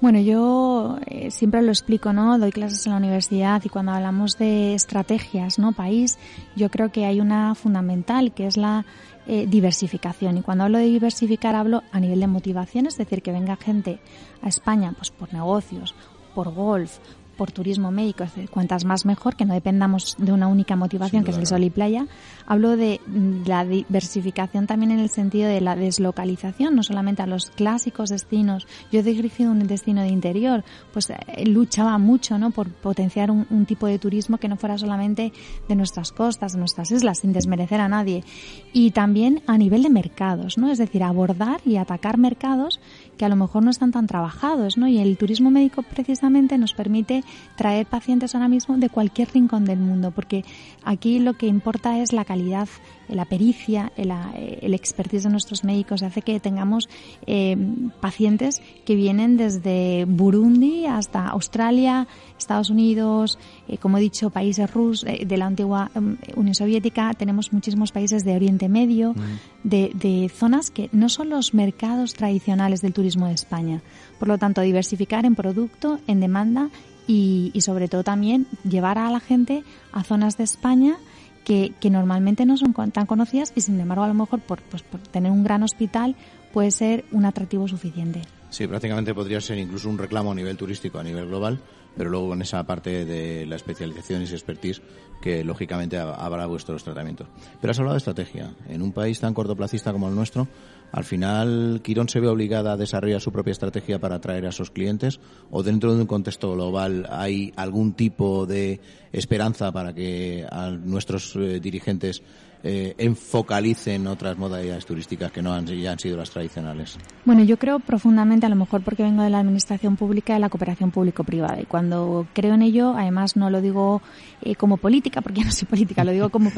Bueno, 0.00 0.20
yo 0.20 0.98
eh, 1.06 1.30
siempre 1.30 1.62
lo 1.62 1.70
explico, 1.70 2.12
¿no? 2.12 2.38
Doy 2.38 2.52
clases 2.52 2.86
en 2.86 2.92
la 2.92 2.98
universidad 2.98 3.62
y 3.64 3.68
cuando 3.68 3.92
hablamos 3.92 4.38
de 4.38 4.74
estrategias, 4.74 5.58
¿no? 5.58 5.72
País, 5.72 6.18
yo 6.56 6.70
creo 6.70 6.90
que 6.90 7.06
hay 7.06 7.20
una 7.20 7.54
fundamental 7.54 8.32
que 8.32 8.46
es 8.46 8.56
la 8.56 8.84
eh, 9.26 9.46
diversificación. 9.48 10.38
Y 10.38 10.42
cuando 10.42 10.64
hablo 10.64 10.78
de 10.78 10.84
diversificar 10.84 11.54
hablo 11.54 11.82
a 11.92 12.00
nivel 12.00 12.20
de 12.20 12.26
motivación, 12.26 12.86
es 12.86 12.96
decir, 12.96 13.22
que 13.22 13.32
venga 13.32 13.56
gente 13.56 13.98
a 14.42 14.48
España 14.48 14.92
pues 14.96 15.10
por 15.10 15.32
negocios, 15.32 15.94
por 16.34 16.52
golf, 16.52 16.98
por 17.34 17.52
turismo 17.52 17.90
médico, 17.90 18.24
cuantas 18.50 18.84
más 18.84 19.04
mejor, 19.04 19.36
que 19.36 19.44
no 19.44 19.54
dependamos 19.54 20.16
de 20.18 20.32
una 20.32 20.48
única 20.48 20.76
motivación, 20.76 21.24
que 21.24 21.30
es 21.30 21.38
el 21.38 21.46
sol 21.46 21.64
y 21.64 21.70
playa. 21.70 22.06
Hablo 22.46 22.76
de 22.76 23.00
mm, 23.06 23.46
la 23.46 23.64
diversificación 23.64 24.66
también 24.66 24.92
en 24.92 24.98
el 24.98 25.10
sentido 25.10 25.48
de 25.48 25.60
la 25.60 25.76
deslocalización, 25.76 26.74
no 26.74 26.82
solamente 26.82 27.22
a 27.22 27.26
los 27.26 27.50
clásicos 27.50 28.10
destinos. 28.10 28.66
Yo 28.90 29.00
he 29.00 29.02
dirigido 29.02 29.50
un 29.50 29.66
destino 29.66 30.02
de 30.02 30.08
interior, 30.08 30.64
pues 30.92 31.10
eh, 31.10 31.46
luchaba 31.46 31.98
mucho, 31.98 32.38
¿no? 32.38 32.50
Por 32.50 32.70
potenciar 32.70 33.30
un, 33.30 33.46
un 33.50 33.66
tipo 33.66 33.86
de 33.86 33.98
turismo 33.98 34.38
que 34.38 34.48
no 34.48 34.56
fuera 34.56 34.78
solamente 34.78 35.32
de 35.68 35.74
nuestras 35.74 36.12
costas, 36.12 36.52
de 36.52 36.58
nuestras 36.58 36.90
islas, 36.90 37.18
sin 37.18 37.32
desmerecer 37.32 37.80
a 37.80 37.88
nadie. 37.88 38.24
Y 38.72 38.90
también 38.92 39.42
a 39.46 39.58
nivel 39.58 39.82
de 39.82 39.90
mercados, 39.90 40.58
¿no? 40.58 40.70
Es 40.70 40.78
decir, 40.78 41.02
abordar 41.02 41.60
y 41.64 41.76
atacar 41.76 42.18
mercados 42.18 42.80
que 43.16 43.24
a 43.24 43.28
lo 43.28 43.36
mejor 43.36 43.62
no 43.62 43.70
están 43.70 43.92
tan 43.92 44.06
trabajados, 44.06 44.76
¿no? 44.76 44.88
Y 44.88 44.98
el 44.98 45.16
turismo 45.16 45.50
médico 45.50 45.82
precisamente 45.82 46.58
nos 46.58 46.74
permite 46.74 47.24
traer 47.56 47.86
pacientes 47.86 48.34
ahora 48.34 48.48
mismo 48.48 48.76
de 48.76 48.88
cualquier 48.88 49.32
rincón 49.32 49.64
del 49.64 49.78
mundo, 49.78 50.10
porque 50.10 50.44
aquí 50.84 51.18
lo 51.18 51.34
que 51.34 51.46
importa 51.46 51.98
es 51.98 52.12
la 52.12 52.24
calidad 52.24 52.68
la 53.08 53.24
pericia, 53.24 53.92
el, 53.96 54.74
expertise 54.74 55.24
de 55.24 55.30
nuestros 55.30 55.64
médicos 55.64 56.02
hace 56.02 56.22
que 56.22 56.40
tengamos 56.40 56.88
eh, 57.26 57.56
pacientes 58.00 58.62
que 58.84 58.94
vienen 58.94 59.36
desde 59.36 60.04
Burundi 60.06 60.86
hasta 60.86 61.28
Australia, 61.28 62.06
Estados 62.38 62.70
Unidos, 62.70 63.38
eh, 63.68 63.78
como 63.78 63.98
he 63.98 64.00
dicho, 64.00 64.30
países 64.30 64.72
rusos, 64.72 65.04
eh, 65.08 65.24
de 65.26 65.36
la 65.36 65.46
antigua 65.46 65.90
um, 65.94 66.16
Unión 66.36 66.54
Soviética, 66.54 67.12
tenemos 67.14 67.52
muchísimos 67.52 67.92
países 67.92 68.24
de 68.24 68.34
Oriente 68.34 68.68
Medio, 68.68 69.12
mm. 69.12 69.53
De, 69.64 69.90
de 69.94 70.28
zonas 70.28 70.70
que 70.70 70.88
no 70.92 71.08
son 71.08 71.30
los 71.30 71.54
mercados 71.54 72.14
tradicionales 72.14 72.80
del 72.80 72.92
turismo 72.92 73.26
de 73.26 73.34
España. 73.34 73.80
Por 74.18 74.28
lo 74.28 74.38
tanto, 74.38 74.60
diversificar 74.60 75.24
en 75.24 75.34
producto, 75.34 75.98
en 76.06 76.20
demanda 76.20 76.70
y, 77.08 77.50
y 77.52 77.62
sobre 77.62 77.88
todo 77.88 78.04
también 78.04 78.46
llevar 78.68 78.98
a 78.98 79.10
la 79.10 79.20
gente 79.20 79.64
a 79.92 80.04
zonas 80.04 80.36
de 80.36 80.44
España 80.44 80.96
que, 81.44 81.72
que 81.80 81.90
normalmente 81.90 82.46
no 82.46 82.56
son 82.56 82.72
tan 82.72 83.06
conocidas 83.06 83.52
y 83.54 83.60
sin 83.60 83.78
embargo 83.80 84.04
a 84.04 84.08
lo 84.08 84.14
mejor 84.14 84.40
por, 84.40 84.62
pues, 84.62 84.82
por 84.82 85.00
tener 85.00 85.30
un 85.30 85.44
gran 85.44 85.62
hospital 85.62 86.16
puede 86.52 86.70
ser 86.70 87.04
un 87.12 87.24
atractivo 87.24 87.68
suficiente. 87.68 88.22
Sí, 88.50 88.66
prácticamente 88.66 89.12
podría 89.14 89.40
ser 89.40 89.58
incluso 89.58 89.90
un 89.90 89.98
reclamo 89.98 90.32
a 90.32 90.34
nivel 90.34 90.56
turístico, 90.56 90.98
a 90.98 91.02
nivel 91.02 91.26
global, 91.26 91.60
pero 91.96 92.10
luego 92.10 92.34
en 92.34 92.42
esa 92.42 92.62
parte 92.64 93.04
de 93.04 93.46
la 93.46 93.56
especialización 93.56 94.22
y 94.22 94.24
expertise 94.24 94.82
que 95.20 95.42
lógicamente 95.44 95.98
habrá 95.98 96.46
vuestros 96.46 96.84
tratamientos. 96.84 97.28
Pero 97.60 97.70
has 97.70 97.78
hablado 97.78 97.94
de 97.94 97.98
estrategia. 97.98 98.54
En 98.68 98.82
un 98.82 98.92
país 98.92 99.20
tan 99.20 99.32
cortoplacista 99.32 99.92
como 99.92 100.08
el 100.08 100.14
nuestro, 100.14 100.48
al 100.92 101.04
final, 101.04 101.80
Quirón 101.82 102.08
se 102.08 102.20
ve 102.20 102.28
obligada 102.28 102.72
a 102.72 102.76
desarrollar 102.76 103.20
su 103.20 103.32
propia 103.32 103.50
estrategia 103.50 103.98
para 103.98 104.16
atraer 104.16 104.46
a 104.46 104.52
sus 104.52 104.70
clientes 104.70 105.18
o 105.50 105.62
dentro 105.62 105.94
de 105.94 106.02
un 106.02 106.06
contexto 106.06 106.52
global 106.52 107.06
hay 107.10 107.52
algún 107.56 107.94
tipo 107.94 108.46
de 108.46 108.80
esperanza 109.12 109.72
para 109.72 109.92
que 109.92 110.46
nuestros 110.84 111.34
eh, 111.36 111.58
dirigentes 111.58 112.22
eh, 112.64 112.94
enfocalicen 112.98 114.06
otras 114.06 114.38
modalidades 114.38 114.86
turísticas 114.86 115.30
que 115.32 115.42
no 115.42 115.52
han, 115.52 115.66
ya 115.66 115.92
han 115.92 115.98
sido 115.98 116.16
las 116.16 116.30
tradicionales? 116.30 116.98
Bueno, 117.24 117.42
yo 117.44 117.58
creo 117.58 117.80
profundamente, 117.80 118.46
a 118.46 118.48
lo 118.48 118.56
mejor 118.56 118.82
porque 118.82 119.02
vengo 119.02 119.22
de 119.22 119.30
la 119.30 119.40
administración 119.40 119.96
pública, 119.96 120.34
de 120.34 120.40
la 120.40 120.48
cooperación 120.48 120.90
público-privada. 120.90 121.60
Y 121.60 121.64
cuando 121.64 122.26
creo 122.32 122.54
en 122.54 122.62
ello, 122.62 122.94
además 122.96 123.36
no 123.36 123.50
lo 123.50 123.60
digo 123.60 124.00
eh, 124.42 124.54
como 124.54 124.76
política, 124.76 125.20
porque 125.20 125.40
ya 125.40 125.46
no 125.46 125.52
soy 125.52 125.66
política, 125.68 126.04
lo 126.04 126.12
digo 126.12 126.30
como, 126.30 126.50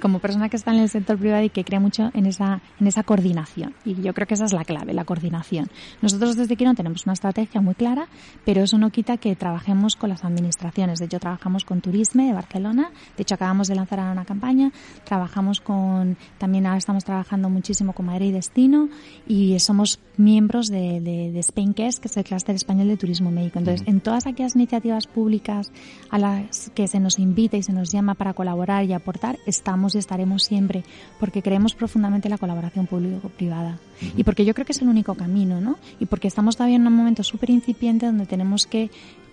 como 0.00 0.18
persona 0.20 0.48
que 0.48 0.56
está 0.56 0.72
en 0.72 0.80
el 0.80 0.88
sector 0.88 1.18
privado 1.18 1.42
y 1.42 1.50
que 1.50 1.64
cree 1.64 1.80
mucho 1.80 2.10
en 2.14 2.26
esa, 2.26 2.60
en 2.78 2.86
esa 2.86 3.02
coordinación. 3.02 3.74
Y 3.84 4.00
yo 4.00 4.14
creo 4.14 4.26
que 4.26 4.34
esa 4.34 4.44
es 4.44 4.52
la 4.52 4.64
clave, 4.64 4.94
la 4.94 5.04
coordinación. 5.04 5.68
Nosotros 6.00 6.36
desde 6.36 6.56
no 6.64 6.74
tenemos 6.74 7.06
una 7.06 7.14
estrategia 7.14 7.60
muy 7.60 7.74
clara, 7.74 8.08
pero 8.44 8.62
eso 8.62 8.78
no 8.78 8.90
quita 8.90 9.16
que 9.16 9.34
trabajemos 9.36 9.96
con 9.96 10.10
las 10.10 10.24
administraciones. 10.24 10.98
De 10.98 11.06
hecho, 11.06 11.18
trabajamos 11.18 11.64
con 11.64 11.80
Turisme 11.80 12.26
de 12.26 12.32
Barcelona. 12.32 12.90
De 13.16 13.22
hecho, 13.22 13.34
acabamos 13.34 13.68
de 13.68 13.74
lanzar 13.74 14.00
una 14.00 14.24
campaña. 14.24 14.72
Trabajamos 15.04 15.49
con, 15.58 16.16
también 16.38 16.66
ahora 16.66 16.78
estamos 16.78 17.04
trabajando 17.04 17.50
muchísimo 17.50 17.92
con 17.92 18.06
Madrid 18.06 18.32
Destino 18.32 18.88
y 19.26 19.58
somos 19.58 19.98
miembros 20.16 20.68
de, 20.68 21.00
de, 21.00 21.32
de 21.32 21.74
que 21.74 21.86
es 21.86 22.16
el 22.16 22.24
clúster 22.24 22.54
español 22.54 22.86
de 22.86 22.96
turismo 22.96 23.32
médico. 23.32 23.58
Entonces, 23.58 23.86
en 23.88 24.00
todas 24.00 24.26
aquellas 24.26 24.54
iniciativas 24.54 25.06
públicas 25.08 25.72
a 26.10 26.18
las 26.18 26.70
que 26.74 26.86
se 26.86 27.00
nos 27.00 27.18
invita 27.18 27.56
y 27.56 27.62
se 27.62 27.72
nos 27.72 27.90
llama 27.90 28.14
para 28.14 28.34
colaborar 28.34 28.84
y 28.84 28.92
aportar, 28.92 29.38
estamos 29.46 29.94
y 29.94 29.98
estaremos 29.98 30.44
siempre, 30.44 30.84
porque 31.18 31.42
creemos 31.42 31.74
profundamente 31.74 32.28
en 32.28 32.32
la 32.32 32.38
colaboración 32.38 32.86
público-privada. 32.86 33.78
Y 34.16 34.24
porque 34.24 34.44
yo 34.44 34.54
creo 34.54 34.64
que 34.64 34.72
es 34.72 34.82
el 34.82 34.88
único 34.88 35.14
camino, 35.14 35.60
¿no? 35.60 35.76
Y 35.98 36.06
porque 36.06 36.28
estamos 36.28 36.56
todavía 36.56 36.76
en 36.76 36.86
un 36.86 36.92
momento 36.92 37.22
súper 37.22 37.50
incipiente 37.50 38.06
donde 38.06 38.26
tenemos 38.26 38.66
que 38.66 38.90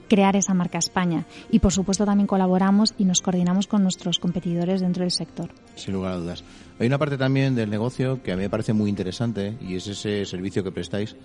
crear 0.08 0.36
esa 0.36 0.54
marca 0.54 0.78
España. 0.78 1.26
Y 1.52 1.60
por 1.60 1.74
supuesto 1.74 2.06
también 2.06 2.28
colaboramos 2.28 2.94
y 2.98 3.06
nos 3.06 3.22
coordinamos 3.22 3.68
con 3.68 3.84
nuestros 3.84 4.20
competidores 4.20 4.82
dentro 4.82 5.04
del 5.04 5.12
sector. 5.12 5.50
Sin 5.76 5.94
lugar 5.94 6.14
a 6.14 6.18
dudas. 6.18 6.44
Hay 6.80 6.88
una 6.88 6.98
parte 6.98 7.18
también 7.18 7.56
del 7.56 7.70
negocio 7.70 8.22
que 8.22 8.32
a 8.32 8.36
mí 8.36 8.44
me 8.44 8.50
parece 8.50 8.74
muy 8.74 8.90
interesante 8.90 9.58
y 9.62 9.76
es 9.76 9.88
ese 9.88 10.26
servicio 10.26 10.64
que 10.64 10.72
prestáis 10.72 11.16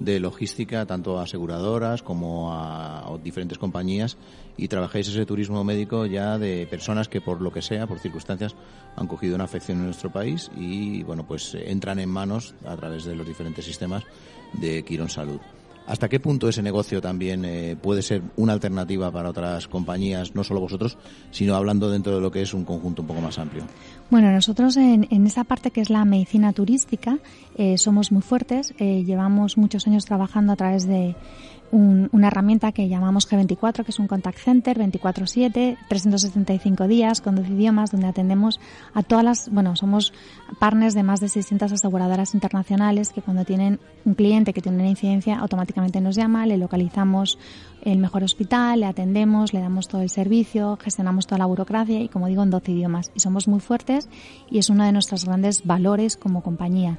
de 0.00 0.20
logística 0.20 0.86
tanto 0.86 1.18
a 1.18 1.24
aseguradoras 1.24 2.02
como 2.02 2.52
a, 2.52 3.18
diferentes 3.22 3.58
compañías 3.58 4.16
y 4.56 4.68
trabajáis 4.68 5.08
ese 5.08 5.26
turismo 5.26 5.64
médico 5.64 6.06
ya 6.06 6.38
de 6.38 6.66
personas 6.66 7.08
que 7.08 7.20
por 7.20 7.40
lo 7.40 7.52
que 7.52 7.62
sea, 7.62 7.86
por 7.86 7.98
circunstancias, 7.98 8.54
han 8.96 9.06
cogido 9.06 9.34
una 9.34 9.44
afección 9.44 9.78
en 9.78 9.86
nuestro 9.86 10.10
país 10.10 10.50
y 10.56 11.02
bueno, 11.02 11.26
pues 11.26 11.54
entran 11.54 11.98
en 11.98 12.08
manos 12.08 12.54
a 12.64 12.76
través 12.76 13.04
de 13.04 13.16
los 13.16 13.26
diferentes 13.26 13.64
sistemas 13.64 14.04
de 14.52 14.84
Quirón 14.84 15.08
Salud. 15.08 15.40
¿Hasta 15.88 16.10
qué 16.10 16.20
punto 16.20 16.50
ese 16.50 16.62
negocio 16.62 17.00
también 17.00 17.46
eh, 17.46 17.74
puede 17.80 18.02
ser 18.02 18.22
una 18.36 18.52
alternativa 18.52 19.10
para 19.10 19.30
otras 19.30 19.68
compañías, 19.68 20.34
no 20.34 20.44
solo 20.44 20.60
vosotros, 20.60 20.98
sino 21.30 21.54
hablando 21.54 21.90
dentro 21.90 22.14
de 22.14 22.20
lo 22.20 22.30
que 22.30 22.42
es 22.42 22.52
un 22.52 22.66
conjunto 22.66 23.00
un 23.00 23.08
poco 23.08 23.22
más 23.22 23.38
amplio? 23.38 23.64
Bueno, 24.10 24.30
nosotros 24.30 24.76
en, 24.76 25.06
esa 25.26 25.44
parte 25.44 25.70
que 25.70 25.80
es 25.80 25.88
la 25.88 26.04
medicina 26.04 26.52
turística 26.52 27.18
eh, 27.56 27.78
somos 27.78 28.12
muy 28.12 28.20
fuertes. 28.20 28.74
Eh, 28.78 29.02
llevamos 29.04 29.56
muchos 29.56 29.86
años 29.86 30.04
trabajando 30.04 30.52
a 30.52 30.56
través 30.56 30.86
de 30.86 31.16
una 31.70 32.28
herramienta 32.28 32.72
que 32.72 32.88
llamamos 32.88 33.28
G24, 33.28 33.84
que 33.84 33.90
es 33.90 33.98
un 33.98 34.06
contact 34.06 34.38
center 34.38 34.78
24/7, 34.78 35.76
375 35.88 36.88
días 36.88 37.20
con 37.20 37.36
12 37.36 37.52
idiomas, 37.52 37.90
donde 37.90 38.06
atendemos 38.06 38.60
a 38.94 39.02
todas 39.02 39.24
las, 39.24 39.48
bueno, 39.50 39.76
somos 39.76 40.12
partners 40.58 40.94
de 40.94 41.02
más 41.02 41.20
de 41.20 41.28
600 41.28 41.72
aseguradoras 41.72 42.34
internacionales 42.34 43.10
que 43.10 43.22
cuando 43.22 43.44
tienen 43.44 43.80
un 44.04 44.14
cliente 44.14 44.52
que 44.52 44.62
tiene 44.62 44.78
una 44.78 44.88
incidencia 44.88 45.38
automáticamente 45.38 46.00
nos 46.00 46.16
llama, 46.16 46.46
le 46.46 46.56
localizamos 46.56 47.38
el 47.82 47.98
mejor 47.98 48.24
hospital, 48.24 48.80
le 48.80 48.86
atendemos, 48.86 49.52
le 49.52 49.60
damos 49.60 49.88
todo 49.88 50.02
el 50.02 50.10
servicio, 50.10 50.78
gestionamos 50.82 51.26
toda 51.26 51.38
la 51.38 51.46
burocracia 51.46 52.00
y 52.00 52.08
como 52.08 52.26
digo 52.26 52.42
en 52.42 52.50
12 52.50 52.72
idiomas. 52.72 53.10
Y 53.14 53.20
somos 53.20 53.48
muy 53.48 53.60
fuertes 53.60 54.08
y 54.50 54.58
es 54.58 54.68
uno 54.70 54.84
de 54.84 54.92
nuestros 54.92 55.24
grandes 55.24 55.64
valores 55.64 56.16
como 56.16 56.42
compañía. 56.42 56.98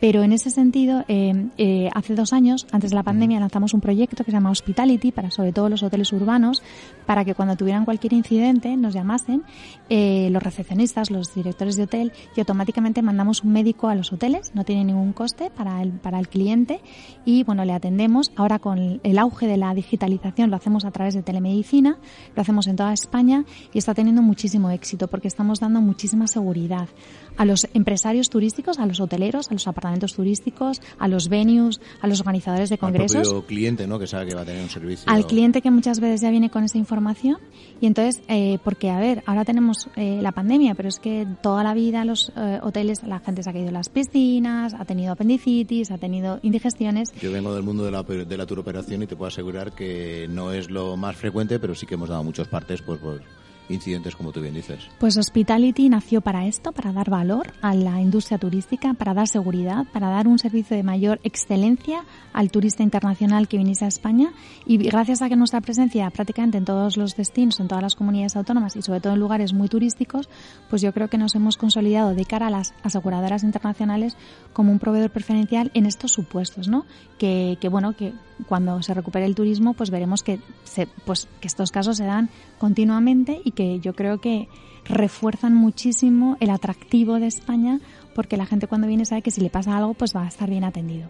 Pero 0.00 0.22
en 0.22 0.32
ese 0.32 0.48
sentido, 0.50 1.04
eh, 1.08 1.48
eh, 1.58 1.90
hace 1.94 2.14
dos 2.14 2.32
años, 2.32 2.66
antes 2.72 2.90
de 2.90 2.96
la 2.96 3.02
pandemia, 3.02 3.38
lanzamos 3.38 3.74
un 3.74 3.82
proyecto 3.82 4.24
que 4.24 4.30
se 4.30 4.36
llama 4.36 4.50
Hospitality 4.50 5.12
para 5.12 5.30
sobre 5.30 5.52
todo 5.52 5.68
los 5.68 5.82
hoteles 5.82 6.10
urbanos, 6.14 6.62
para 7.04 7.26
que 7.26 7.34
cuando 7.34 7.54
tuvieran 7.54 7.84
cualquier 7.84 8.14
incidente 8.14 8.74
nos 8.78 8.94
llamasen 8.94 9.42
eh, 9.90 10.30
los 10.30 10.42
recepcionistas, 10.42 11.10
los 11.10 11.34
directores 11.34 11.76
de 11.76 11.82
hotel 11.82 12.12
y 12.34 12.40
automáticamente 12.40 13.02
mandamos 13.02 13.44
un 13.44 13.52
médico 13.52 13.88
a 13.88 13.94
los 13.94 14.10
hoteles, 14.10 14.52
no 14.54 14.64
tiene 14.64 14.84
ningún 14.84 15.12
coste 15.12 15.50
para 15.50 15.82
el, 15.82 15.90
para 15.90 16.18
el 16.18 16.28
cliente 16.28 16.80
y 17.26 17.44
bueno, 17.44 17.66
le 17.66 17.74
atendemos. 17.74 18.32
Ahora 18.36 18.58
con 18.58 19.00
el 19.02 19.18
auge 19.18 19.46
de 19.46 19.58
la 19.58 19.74
digitalización 19.74 20.48
lo 20.48 20.56
hacemos 20.56 20.86
a 20.86 20.92
través 20.92 21.12
de 21.14 21.22
telemedicina, 21.22 21.98
lo 22.34 22.40
hacemos 22.40 22.68
en 22.68 22.76
toda 22.76 22.94
España 22.94 23.44
y 23.74 23.78
está 23.78 23.92
teniendo 23.92 24.22
muchísimo 24.22 24.70
éxito 24.70 25.08
porque 25.08 25.28
estamos 25.28 25.60
dando 25.60 25.82
muchísima 25.82 26.26
seguridad 26.26 26.88
a 27.36 27.44
los 27.44 27.68
empresarios 27.74 28.30
turísticos, 28.30 28.78
a 28.78 28.86
los 28.86 29.00
hoteleros, 29.00 29.50
a 29.50 29.54
los 29.54 29.68
apartamentos 29.68 29.89
turísticos, 29.98 30.80
a 30.98 31.08
los 31.08 31.28
venues, 31.28 31.80
a 32.00 32.06
los 32.06 32.20
organizadores 32.20 32.70
de 32.70 32.78
congresos. 32.78 33.32
Al 33.32 33.44
cliente, 33.44 33.86
¿no? 33.86 33.98
Que 33.98 34.06
sabe 34.06 34.26
que 34.26 34.34
va 34.34 34.42
a 34.42 34.44
tener 34.44 34.62
un 34.62 34.70
servicio. 34.70 35.10
Al 35.12 35.26
cliente 35.26 35.62
que 35.62 35.70
muchas 35.70 36.00
veces 36.00 36.20
ya 36.20 36.30
viene 36.30 36.50
con 36.50 36.64
esa 36.64 36.78
información. 36.78 37.38
Y 37.80 37.86
entonces, 37.86 38.22
eh, 38.28 38.58
porque, 38.62 38.90
a 38.90 38.98
ver, 38.98 39.22
ahora 39.26 39.44
tenemos 39.44 39.88
eh, 39.96 40.20
la 40.20 40.32
pandemia, 40.32 40.74
pero 40.74 40.88
es 40.88 40.98
que 40.98 41.26
toda 41.42 41.64
la 41.64 41.74
vida 41.74 42.04
los 42.04 42.30
eh, 42.36 42.60
hoteles, 42.62 43.02
la 43.04 43.20
gente 43.20 43.42
se 43.42 43.50
ha 43.50 43.52
caído 43.52 43.68
en 43.68 43.74
las 43.74 43.88
piscinas, 43.88 44.74
ha 44.74 44.84
tenido 44.84 45.12
apendicitis, 45.12 45.90
ha 45.90 45.98
tenido 45.98 46.40
indigestiones. 46.42 47.12
Yo 47.20 47.32
vengo 47.32 47.54
del 47.54 47.62
mundo 47.62 47.84
de 47.84 47.90
la, 47.90 48.02
de 48.02 48.36
la 48.36 48.46
turoperación 48.46 49.02
y 49.02 49.06
te 49.06 49.16
puedo 49.16 49.28
asegurar 49.28 49.72
que 49.72 50.26
no 50.28 50.52
es 50.52 50.70
lo 50.70 50.96
más 50.96 51.16
frecuente, 51.16 51.58
pero 51.58 51.74
sí 51.74 51.86
que 51.86 51.94
hemos 51.94 52.10
dado 52.10 52.22
muchos 52.22 52.48
partes 52.48 52.82
pues, 52.82 53.00
por 53.00 53.22
incidentes, 53.70 54.16
como 54.16 54.32
tú 54.32 54.40
bien 54.40 54.54
dices. 54.54 54.88
Pues 54.98 55.16
Hospitality 55.16 55.88
nació 55.88 56.20
para 56.20 56.46
esto, 56.46 56.72
para 56.72 56.92
dar 56.92 57.10
valor 57.10 57.52
a 57.62 57.74
la 57.74 58.00
industria 58.00 58.38
turística, 58.38 58.94
para 58.94 59.14
dar 59.14 59.28
seguridad, 59.28 59.86
para 59.92 60.08
dar 60.08 60.28
un 60.28 60.38
servicio 60.38 60.76
de 60.76 60.82
mayor 60.82 61.20
excelencia 61.22 62.04
al 62.32 62.50
turista 62.50 62.82
internacional 62.82 63.48
que 63.48 63.56
viniese 63.56 63.84
a 63.84 63.88
España 63.88 64.32
y 64.66 64.76
gracias 64.78 65.22
a 65.22 65.28
que 65.28 65.36
nuestra 65.36 65.60
presencia 65.60 66.10
prácticamente 66.10 66.58
en 66.58 66.64
todos 66.64 66.96
los 66.96 67.16
destinos, 67.16 67.60
en 67.60 67.68
todas 67.68 67.82
las 67.82 67.94
comunidades 67.94 68.36
autónomas 68.36 68.76
y 68.76 68.82
sobre 68.82 69.00
todo 69.00 69.14
en 69.14 69.20
lugares 69.20 69.52
muy 69.52 69.68
turísticos, 69.68 70.28
pues 70.68 70.82
yo 70.82 70.92
creo 70.92 71.08
que 71.08 71.18
nos 71.18 71.34
hemos 71.34 71.56
consolidado 71.56 72.14
de 72.14 72.24
cara 72.24 72.48
a 72.48 72.50
las 72.50 72.74
aseguradoras 72.82 73.42
internacionales 73.42 74.16
como 74.52 74.72
un 74.72 74.78
proveedor 74.78 75.10
preferencial 75.10 75.70
en 75.74 75.86
estos 75.86 76.12
supuestos, 76.12 76.68
¿no? 76.68 76.84
Que, 77.18 77.58
que 77.60 77.68
bueno, 77.68 77.94
que 77.94 78.12
cuando 78.46 78.82
se 78.82 78.94
recupere 78.94 79.26
el 79.26 79.34
turismo, 79.34 79.74
pues 79.74 79.90
veremos 79.90 80.22
que, 80.22 80.40
se, 80.64 80.86
pues, 81.04 81.28
que 81.40 81.48
estos 81.48 81.70
casos 81.70 81.96
se 81.96 82.04
dan 82.04 82.30
continuamente 82.58 83.40
y 83.44 83.52
que 83.52 83.59
yo 83.80 83.94
creo 83.94 84.20
que 84.20 84.48
refuerzan 84.84 85.54
muchísimo 85.54 86.36
el 86.40 86.50
atractivo 86.50 87.20
de 87.20 87.26
España 87.26 87.80
porque 88.14 88.36
la 88.36 88.46
gente 88.46 88.66
cuando 88.66 88.86
viene 88.86 89.04
sabe 89.04 89.22
que 89.22 89.30
si 89.30 89.40
le 89.40 89.50
pasa 89.50 89.76
algo, 89.76 89.94
pues 89.94 90.14
va 90.14 90.24
a 90.24 90.28
estar 90.28 90.48
bien 90.48 90.64
atendido. 90.64 91.08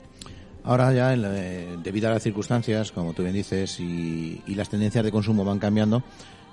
Ahora 0.63 0.93
ya, 0.93 1.09
debido 1.11 2.09
a 2.09 2.13
las 2.13 2.23
circunstancias, 2.23 2.93
como 2.93 3.15
tú 3.15 3.23
bien 3.23 3.35
dices, 3.35 3.81
y, 3.81 4.43
y 4.47 4.55
las 4.55 4.69
tendencias 4.69 5.03
de 5.03 5.11
consumo 5.11 5.45
van 5.45 5.59
cambiando, 5.59 6.03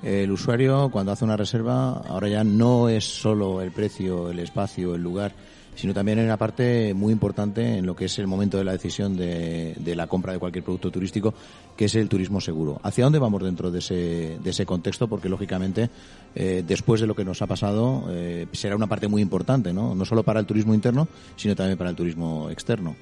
el 0.01 0.31
usuario 0.31 0.89
cuando 0.91 1.11
hace 1.11 1.25
una 1.25 1.35
reserva 1.35 2.03
ahora 2.07 2.29
ya 2.29 2.43
no 2.43 2.87
es 2.87 3.03
solo 3.03 3.61
el 3.61 3.71
precio, 3.71 4.29
el 4.29 4.39
espacio, 4.39 4.95
el 4.95 5.01
lugar, 5.01 5.33
sino 5.77 5.93
también 5.93 6.17
en 6.17 6.25
una 6.25 6.37
parte 6.37 6.93
muy 6.95 7.13
importante 7.13 7.77
en 7.77 7.85
lo 7.85 7.95
que 7.95 8.05
es 8.05 8.17
el 8.17 8.25
momento 8.25 8.57
de 8.57 8.63
la 8.63 8.71
decisión 8.71 9.15
de, 9.15 9.75
de 9.77 9.95
la 9.95 10.07
compra 10.07 10.33
de 10.33 10.39
cualquier 10.39 10.63
producto 10.63 10.89
turístico, 10.89 11.35
que 11.75 11.85
es 11.85 11.93
el 11.93 12.09
turismo 12.09 12.41
seguro. 12.41 12.79
¿Hacia 12.81 13.03
dónde 13.03 13.19
vamos 13.19 13.43
dentro 13.43 13.69
de 13.69 13.79
ese, 13.79 14.39
de 14.43 14.49
ese 14.49 14.65
contexto? 14.65 15.07
Porque, 15.07 15.29
lógicamente, 15.29 15.89
eh, 16.33 16.63
después 16.67 16.99
de 16.99 17.05
lo 17.05 17.15
que 17.15 17.23
nos 17.23 17.41
ha 17.43 17.47
pasado, 17.47 18.05
eh, 18.09 18.47
será 18.53 18.75
una 18.75 18.87
parte 18.87 19.07
muy 19.07 19.21
importante, 19.21 19.71
¿no? 19.71 19.93
No 19.93 20.03
solo 20.03 20.23
para 20.23 20.39
el 20.39 20.47
turismo 20.47 20.73
interno, 20.73 21.07
sino 21.35 21.55
también 21.55 21.77
para 21.77 21.91
el 21.91 21.95
turismo 21.95 22.49
externo. 22.49 22.95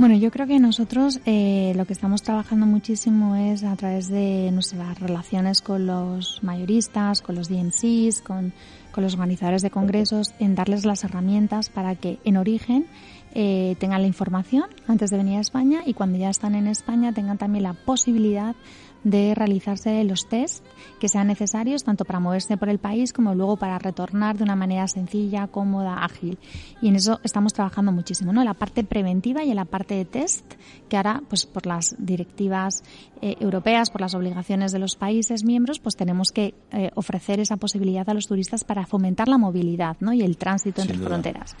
Bueno, 0.00 0.16
yo 0.16 0.30
creo 0.30 0.46
que 0.46 0.58
nosotros 0.58 1.20
eh, 1.26 1.74
lo 1.76 1.84
que 1.84 1.92
estamos 1.92 2.22
trabajando 2.22 2.64
muchísimo 2.64 3.36
es 3.36 3.62
a 3.64 3.76
través 3.76 4.08
de 4.08 4.50
nuestras 4.50 4.98
relaciones 4.98 5.60
con 5.60 5.86
los 5.86 6.42
mayoristas, 6.42 7.20
con 7.20 7.34
los 7.34 7.50
DMCs, 7.50 8.22
con, 8.22 8.54
con 8.92 9.04
los 9.04 9.12
organizadores 9.12 9.60
de 9.60 9.68
congresos, 9.68 10.32
en 10.38 10.54
darles 10.54 10.86
las 10.86 11.04
herramientas 11.04 11.68
para 11.68 11.96
que 11.96 12.18
en 12.24 12.38
origen 12.38 12.86
eh, 13.34 13.76
tengan 13.78 14.00
la 14.00 14.08
información 14.08 14.64
antes 14.86 15.10
de 15.10 15.18
venir 15.18 15.36
a 15.36 15.40
España 15.42 15.82
y 15.84 15.92
cuando 15.92 16.16
ya 16.16 16.30
están 16.30 16.54
en 16.54 16.66
España 16.66 17.12
tengan 17.12 17.36
también 17.36 17.64
la 17.64 17.74
posibilidad 17.74 18.56
de 19.04 19.34
realizarse 19.34 20.02
los 20.04 20.28
test 20.28 20.64
que 20.98 21.08
sean 21.08 21.28
necesarios 21.28 21.84
tanto 21.84 22.04
para 22.04 22.20
moverse 22.20 22.56
por 22.56 22.68
el 22.68 22.78
país 22.78 23.12
como 23.12 23.34
luego 23.34 23.56
para 23.56 23.78
retornar 23.78 24.36
de 24.36 24.44
una 24.44 24.56
manera 24.56 24.86
sencilla, 24.88 25.46
cómoda, 25.46 26.04
ágil. 26.04 26.38
Y 26.82 26.88
en 26.88 26.96
eso 26.96 27.20
estamos 27.22 27.52
trabajando 27.52 27.92
muchísimo, 27.92 28.32
¿no? 28.32 28.40
En 28.40 28.46
la 28.46 28.54
parte 28.54 28.84
preventiva 28.84 29.42
y 29.44 29.50
en 29.50 29.56
la 29.56 29.64
parte 29.64 29.94
de 29.94 30.04
test, 30.04 30.44
que 30.88 30.96
ahora, 30.96 31.22
pues 31.28 31.46
por 31.46 31.66
las 31.66 31.94
directivas 31.98 32.82
eh, 33.22 33.36
europeas, 33.40 33.90
por 33.90 34.00
las 34.00 34.14
obligaciones 34.14 34.72
de 34.72 34.78
los 34.78 34.96
países 34.96 35.44
miembros, 35.44 35.78
pues 35.78 35.96
tenemos 35.96 36.30
que 36.30 36.54
eh, 36.72 36.90
ofrecer 36.94 37.40
esa 37.40 37.56
posibilidad 37.56 38.08
a 38.08 38.14
los 38.14 38.26
turistas 38.26 38.64
para 38.64 38.86
fomentar 38.86 39.28
la 39.28 39.38
movilidad, 39.38 39.96
¿no? 40.00 40.12
Y 40.12 40.22
el 40.22 40.36
tránsito 40.36 40.82
entre 40.82 40.98
fronteras. 40.98 41.56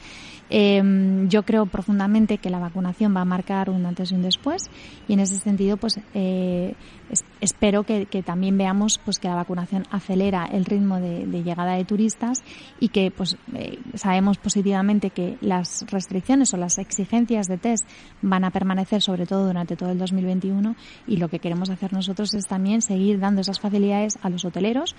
Eh, 0.50 0.82
yo 1.28 1.44
creo 1.44 1.66
profundamente 1.66 2.38
que 2.38 2.50
la 2.50 2.58
vacunación 2.58 3.14
va 3.16 3.20
a 3.20 3.24
marcar 3.24 3.70
un 3.70 3.86
antes 3.86 4.10
y 4.10 4.16
un 4.16 4.22
después 4.22 4.68
y 5.06 5.12
en 5.12 5.20
ese 5.20 5.38
sentido, 5.38 5.76
pues 5.76 6.00
eh, 6.12 6.74
espero 7.40 7.84
que, 7.84 8.06
también 8.24 8.56
veamos 8.58 8.98
pues 8.98 9.18
que 9.18 9.28
la 9.28 9.34
vacunación 9.34 9.84
acelera 9.90 10.46
el 10.46 10.64
ritmo 10.64 11.00
de, 11.00 11.26
llegada 11.42 11.74
de 11.74 11.84
turistas 11.84 12.42
y 12.78 12.88
que 12.88 13.10
pues 13.10 13.36
eh, 13.54 13.78
sabemos 13.94 14.38
positivamente 14.38 15.10
que 15.10 15.36
las 15.40 15.84
restricciones 15.90 16.52
o 16.54 16.56
las 16.56 16.78
exigencias 16.78 17.46
de 17.46 17.58
test 17.58 17.86
van 18.22 18.44
a 18.44 18.50
permanecer 18.50 19.02
sobre 19.02 19.26
todo 19.26 19.46
durante 19.46 19.76
todo 19.76 19.90
el 19.90 19.98
2021 19.98 20.76
y 21.06 21.16
lo 21.16 21.28
que 21.28 21.38
queremos 21.38 21.70
hacer 21.70 21.92
nosotros 21.92 22.34
es 22.34 22.46
también 22.46 22.82
seguir 22.82 23.18
dando 23.18 23.40
esas 23.40 23.60
facilidades 23.60 24.18
a 24.22 24.30
los 24.30 24.44
hoteleros, 24.44 24.94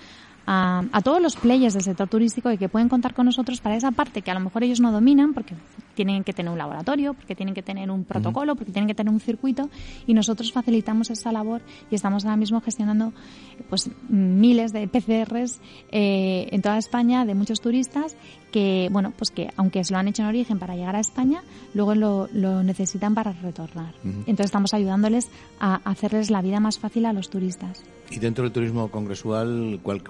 a, 0.46 0.82
a, 0.92 1.00
todos 1.02 1.20
los 1.20 1.36
players 1.36 1.74
del 1.74 1.82
sector 1.82 2.08
turístico 2.08 2.50
y 2.50 2.58
que 2.58 2.68
pueden 2.68 2.88
contar 2.88 3.14
con 3.14 3.26
nosotros 3.26 3.60
para 3.60 3.76
esa 3.76 3.90
parte 3.90 4.22
que 4.22 4.30
a 4.30 4.34
lo 4.34 4.40
mejor 4.40 4.64
ellos 4.64 4.80
no 4.80 4.92
dominan 4.92 5.34
porque 5.34 5.54
tienen 5.94 6.24
que 6.24 6.32
tener 6.32 6.50
un 6.50 6.58
laboratorio, 6.58 7.14
porque 7.14 7.34
tienen 7.34 7.54
que 7.54 7.62
tener 7.62 7.90
un 7.90 8.04
protocolo, 8.04 8.56
porque 8.56 8.72
tienen 8.72 8.88
que 8.88 8.94
tener 8.94 9.12
un 9.12 9.20
circuito 9.20 9.68
y 10.06 10.14
nosotros 10.14 10.52
facilitamos 10.52 11.10
esa 11.10 11.32
labor 11.32 11.62
y 11.90 11.94
estamos 11.94 12.24
ahora 12.24 12.36
mismo 12.36 12.60
gestionando 12.60 13.12
pues 13.68 13.90
miles 14.08 14.72
de 14.72 14.88
PCRs 14.88 15.60
eh, 15.90 16.48
en 16.50 16.62
toda 16.62 16.78
España 16.78 17.24
de 17.24 17.34
muchos 17.34 17.60
turistas 17.60 18.16
que 18.50 18.88
bueno 18.90 19.12
pues 19.16 19.30
que 19.30 19.50
aunque 19.56 19.84
se 19.84 19.92
lo 19.92 19.98
han 19.98 20.08
hecho 20.08 20.22
en 20.22 20.28
origen 20.28 20.58
para 20.58 20.74
llegar 20.74 20.96
a 20.96 21.00
España 21.00 21.42
luego 21.74 21.94
lo, 21.94 22.28
lo 22.32 22.62
necesitan 22.62 23.14
para 23.14 23.32
retornar. 23.32 23.94
Entonces 24.04 24.46
estamos 24.46 24.74
ayudándoles 24.74 25.30
a 25.60 25.76
hacerles 25.84 26.30
la 26.30 26.42
vida 26.42 26.60
más 26.60 26.78
fácil 26.78 27.06
a 27.06 27.12
los 27.12 27.30
turistas 27.30 27.82
y 28.14 28.18
dentro 28.18 28.44
del 28.44 28.52
turismo 28.52 28.90
congresual 28.90 29.80
cuál 29.82 30.02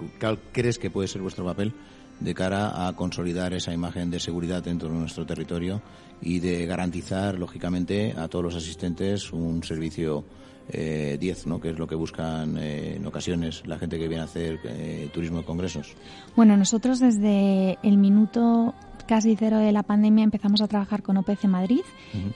crees 0.51 0.77
que 0.77 0.89
puede 0.89 1.07
ser 1.07 1.21
vuestro 1.21 1.45
papel 1.45 1.73
de 2.19 2.33
cara 2.33 2.87
a 2.87 2.93
consolidar 2.93 3.53
esa 3.53 3.73
imagen 3.73 4.09
de 4.09 4.19
seguridad 4.19 4.63
dentro 4.63 4.89
de 4.89 4.95
nuestro 4.95 5.25
territorio 5.25 5.81
y 6.21 6.39
de 6.39 6.65
garantizar, 6.65 7.37
lógicamente, 7.37 8.13
a 8.17 8.27
todos 8.27 8.45
los 8.45 8.55
asistentes 8.55 9.31
un 9.33 9.63
servicio 9.63 10.23
eh, 10.69 11.17
10, 11.19 11.47
¿no? 11.47 11.59
que 11.59 11.71
es 11.71 11.79
lo 11.79 11.87
que 11.87 11.95
buscan 11.95 12.57
eh, 12.57 12.95
en 12.95 13.05
ocasiones 13.05 13.63
la 13.65 13.77
gente 13.77 13.97
que 13.97 14.07
viene 14.07 14.21
a 14.21 14.25
hacer 14.25 14.59
eh, 14.63 15.09
turismo 15.13 15.39
de 15.39 15.45
congresos. 15.45 15.93
Bueno, 16.35 16.55
nosotros 16.55 16.99
desde 16.99 17.77
el 17.83 17.97
minuto 17.97 18.73
casi 19.07 19.35
cero 19.35 19.57
de 19.57 19.73
la 19.73 19.83
pandemia 19.83 20.23
empezamos 20.23 20.61
a 20.61 20.67
trabajar 20.67 21.03
con 21.03 21.17
OPC 21.17 21.43
Madrid 21.45 21.81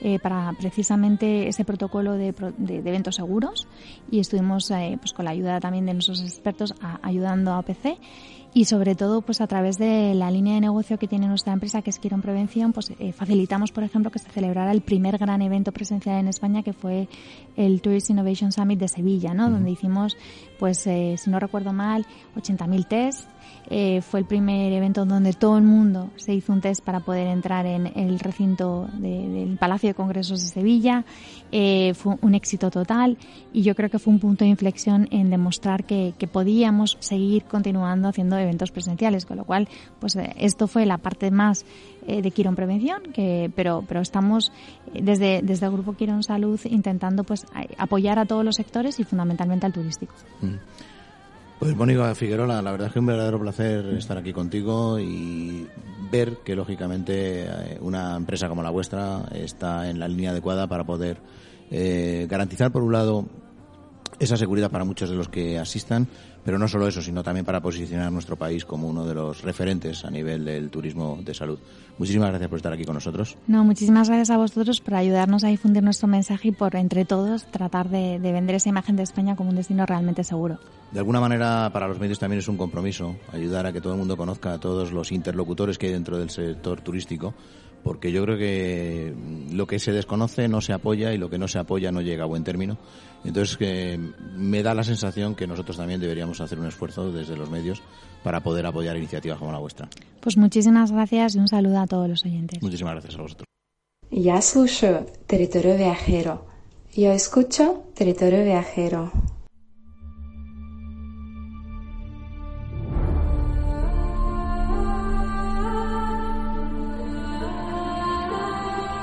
eh, 0.02 0.18
para 0.18 0.52
precisamente 0.52 1.48
ese 1.48 1.64
protocolo 1.64 2.12
de, 2.12 2.34
eventos 2.68 3.14
seguros 3.14 3.66
y 4.10 4.20
estuvimos 4.20 4.70
pues 5.00 5.14
con 5.14 5.24
la 5.24 5.30
ayuda 5.30 5.60
también 5.60 5.86
de 5.86 5.94
nuestros 5.94 6.20
expertos 6.20 6.74
ayudando 7.00 7.52
a 7.52 7.60
OPC 7.60 7.98
y 8.54 8.64
sobre 8.64 8.94
todo 8.94 9.22
pues 9.22 9.40
a 9.40 9.46
través 9.46 9.76
de 9.76 10.14
la 10.14 10.30
línea 10.30 10.54
de 10.54 10.60
negocio 10.60 10.98
que 10.98 11.06
tiene 11.06 11.28
nuestra 11.28 11.52
empresa 11.52 11.82
que 11.82 11.90
es 11.90 11.98
Quirón 11.98 12.22
Prevención 12.22 12.72
pues 12.72 12.92
eh, 12.98 13.12
facilitamos 13.12 13.72
por 13.72 13.84
ejemplo 13.84 14.10
que 14.10 14.18
se 14.18 14.30
celebrara 14.30 14.72
el 14.72 14.80
primer 14.80 15.18
gran 15.18 15.42
evento 15.42 15.72
presencial 15.72 16.18
en 16.18 16.28
España 16.28 16.62
que 16.62 16.72
fue 16.72 17.08
el 17.56 17.80
Tourist 17.82 18.10
Innovation 18.10 18.52
Summit 18.52 18.78
de 18.78 18.88
Sevilla 18.88 19.34
¿no? 19.34 19.50
donde 19.50 19.70
hicimos 19.70 20.16
pues 20.58 20.86
eh, 20.86 21.16
si 21.18 21.30
no 21.30 21.38
recuerdo 21.38 21.72
mal 21.72 22.06
80.000 22.36 22.88
test 22.88 23.28
eh, 23.70 24.00
fue 24.00 24.20
el 24.20 24.26
primer 24.26 24.72
evento 24.72 25.04
donde 25.04 25.34
todo 25.34 25.58
el 25.58 25.64
mundo 25.64 26.10
se 26.16 26.32
hizo 26.32 26.54
un 26.54 26.62
test 26.62 26.82
para 26.82 27.00
poder 27.00 27.26
entrar 27.26 27.66
en 27.66 27.86
el 27.98 28.18
recinto 28.18 28.88
del 28.94 29.58
Palacio 29.58 29.90
de 29.90 29.94
Congresos 29.94 30.40
de 30.40 30.48
Sevilla. 30.48 31.04
Eh, 31.52 31.92
fue 31.94 32.16
un 32.22 32.34
éxito 32.34 32.70
total 32.70 33.18
y 33.52 33.62
yo 33.62 33.74
creo 33.74 33.90
que 33.90 33.98
fue 33.98 34.12
un 34.12 34.20
punto 34.20 34.44
de 34.44 34.50
inflexión 34.50 35.06
en 35.10 35.28
demostrar 35.28 35.84
que, 35.84 36.14
podíamos 36.32 36.96
seguir 37.00 37.44
continuando 37.44 38.08
haciendo 38.08 38.36
eventos 38.42 38.70
presenciales, 38.70 39.26
con 39.26 39.36
lo 39.36 39.44
cual, 39.44 39.68
pues 40.00 40.16
eh, 40.16 40.34
esto 40.38 40.66
fue 40.66 40.86
la 40.86 40.98
parte 40.98 41.30
más 41.30 41.64
de 42.06 42.30
Quirón 42.30 42.56
Prevención, 42.56 43.02
que, 43.12 43.50
pero, 43.54 43.84
pero 43.86 44.00
estamos 44.00 44.50
desde, 44.94 45.42
desde 45.42 45.66
el 45.66 45.72
Grupo 45.72 45.92
Quirón 45.92 46.22
Salud 46.22 46.58
intentando 46.64 47.22
pues 47.22 47.44
apoyar 47.76 48.18
a 48.18 48.24
todos 48.24 48.46
los 48.46 48.56
sectores 48.56 48.98
y 48.98 49.04
fundamentalmente 49.04 49.66
al 49.66 49.74
turístico. 49.74 50.14
Mm. 50.40 50.54
Pues 51.58 51.74
Mónica 51.74 52.14
Figueroa, 52.14 52.62
la 52.62 52.70
verdad 52.70 52.86
es 52.86 52.92
que 52.92 52.98
es 53.00 53.02
un 53.02 53.06
verdadero 53.06 53.40
placer 53.40 53.84
estar 53.86 54.16
aquí 54.16 54.32
contigo 54.32 55.00
y 55.00 55.66
ver 56.08 56.38
que 56.44 56.54
lógicamente 56.54 57.46
eh, 57.46 57.78
una 57.80 58.16
empresa 58.16 58.48
como 58.48 58.62
la 58.62 58.70
vuestra 58.70 59.24
está 59.32 59.90
en 59.90 59.98
la 59.98 60.06
línea 60.06 60.30
adecuada 60.30 60.68
para 60.68 60.84
poder 60.84 61.18
eh, 61.72 62.28
garantizar 62.30 62.70
por 62.70 62.84
un 62.84 62.92
lado 62.92 63.26
esa 64.20 64.36
seguridad 64.36 64.70
para 64.70 64.84
muchos 64.84 65.10
de 65.10 65.16
los 65.16 65.28
que 65.28 65.58
asistan, 65.58 66.06
pero 66.48 66.58
no 66.58 66.66
solo 66.66 66.88
eso, 66.88 67.02
sino 67.02 67.22
también 67.22 67.44
para 67.44 67.60
posicionar 67.60 68.10
nuestro 68.10 68.36
país 68.36 68.64
como 68.64 68.88
uno 68.88 69.04
de 69.04 69.12
los 69.12 69.42
referentes 69.42 70.02
a 70.06 70.10
nivel 70.10 70.46
del 70.46 70.70
turismo 70.70 71.18
de 71.22 71.34
salud. 71.34 71.58
Muchísimas 71.98 72.30
gracias 72.30 72.48
por 72.48 72.56
estar 72.56 72.72
aquí 72.72 72.86
con 72.86 72.94
nosotros. 72.94 73.36
No, 73.46 73.64
muchísimas 73.64 74.08
gracias 74.08 74.30
a 74.30 74.38
vosotros 74.38 74.80
por 74.80 74.94
ayudarnos 74.94 75.44
a 75.44 75.48
difundir 75.48 75.82
nuestro 75.82 76.08
mensaje 76.08 76.48
y 76.48 76.52
por, 76.52 76.74
entre 76.76 77.04
todos, 77.04 77.44
tratar 77.50 77.90
de, 77.90 78.18
vender 78.18 78.56
esa 78.56 78.70
imagen 78.70 78.96
de 78.96 79.02
España 79.02 79.36
como 79.36 79.50
un 79.50 79.56
destino 79.56 79.84
realmente 79.84 80.24
seguro. 80.24 80.58
De 80.90 81.00
alguna 81.00 81.20
manera, 81.20 81.68
para 81.70 81.86
los 81.86 82.00
medios 82.00 82.18
también 82.18 82.38
es 82.38 82.48
un 82.48 82.56
compromiso 82.56 83.16
ayudar 83.30 83.66
a 83.66 83.72
que 83.74 83.82
todo 83.82 83.92
el 83.92 83.98
mundo 83.98 84.16
conozca 84.16 84.54
a 84.54 84.58
todos 84.58 84.90
los 84.90 85.12
interlocutores 85.12 85.76
que 85.76 85.88
hay 85.88 85.92
dentro 85.92 86.16
del 86.16 86.30
sector 86.30 86.80
turístico 86.80 87.34
porque 87.82 88.12
yo 88.12 88.22
creo 88.24 88.38
que 88.38 89.14
lo 89.52 89.66
que 89.66 89.78
se 89.78 89.92
desconoce 89.92 90.48
no 90.48 90.60
se 90.60 90.72
apoya 90.72 91.12
y 91.12 91.18
lo 91.18 91.30
que 91.30 91.38
no 91.38 91.48
se 91.48 91.58
apoya 91.58 91.92
no 91.92 92.00
llega 92.00 92.24
a 92.24 92.26
buen 92.26 92.44
término. 92.44 92.76
Entonces 93.24 93.56
que 93.56 93.98
me 94.36 94.62
da 94.62 94.74
la 94.74 94.84
sensación 94.84 95.34
que 95.34 95.46
nosotros 95.46 95.76
también 95.76 96.00
deberíamos 96.00 96.40
hacer 96.40 96.58
un 96.58 96.66
esfuerzo 96.66 97.10
desde 97.12 97.36
los 97.36 97.50
medios 97.50 97.82
para 98.22 98.40
poder 98.40 98.66
apoyar 98.66 98.96
iniciativas 98.96 99.38
como 99.38 99.52
la 99.52 99.58
vuestra. 99.58 99.88
Pues 100.20 100.36
muchísimas 100.36 100.92
gracias 100.92 101.34
y 101.36 101.38
un 101.38 101.48
saludo 101.48 101.80
a 101.80 101.86
todos 101.86 102.08
los 102.08 102.24
oyentes. 102.24 102.62
Muchísimas 102.62 102.94
gracias 102.94 103.16
a 103.16 103.22
vosotros. 103.22 103.46
Ya 104.10 104.38
escucho 104.38 105.06
Territorio 105.26 105.76
Viajero. 105.76 106.46
Yo 106.96 107.12
escucho 107.12 107.84
Territorio 107.94 108.44
Viajero. 108.44 109.12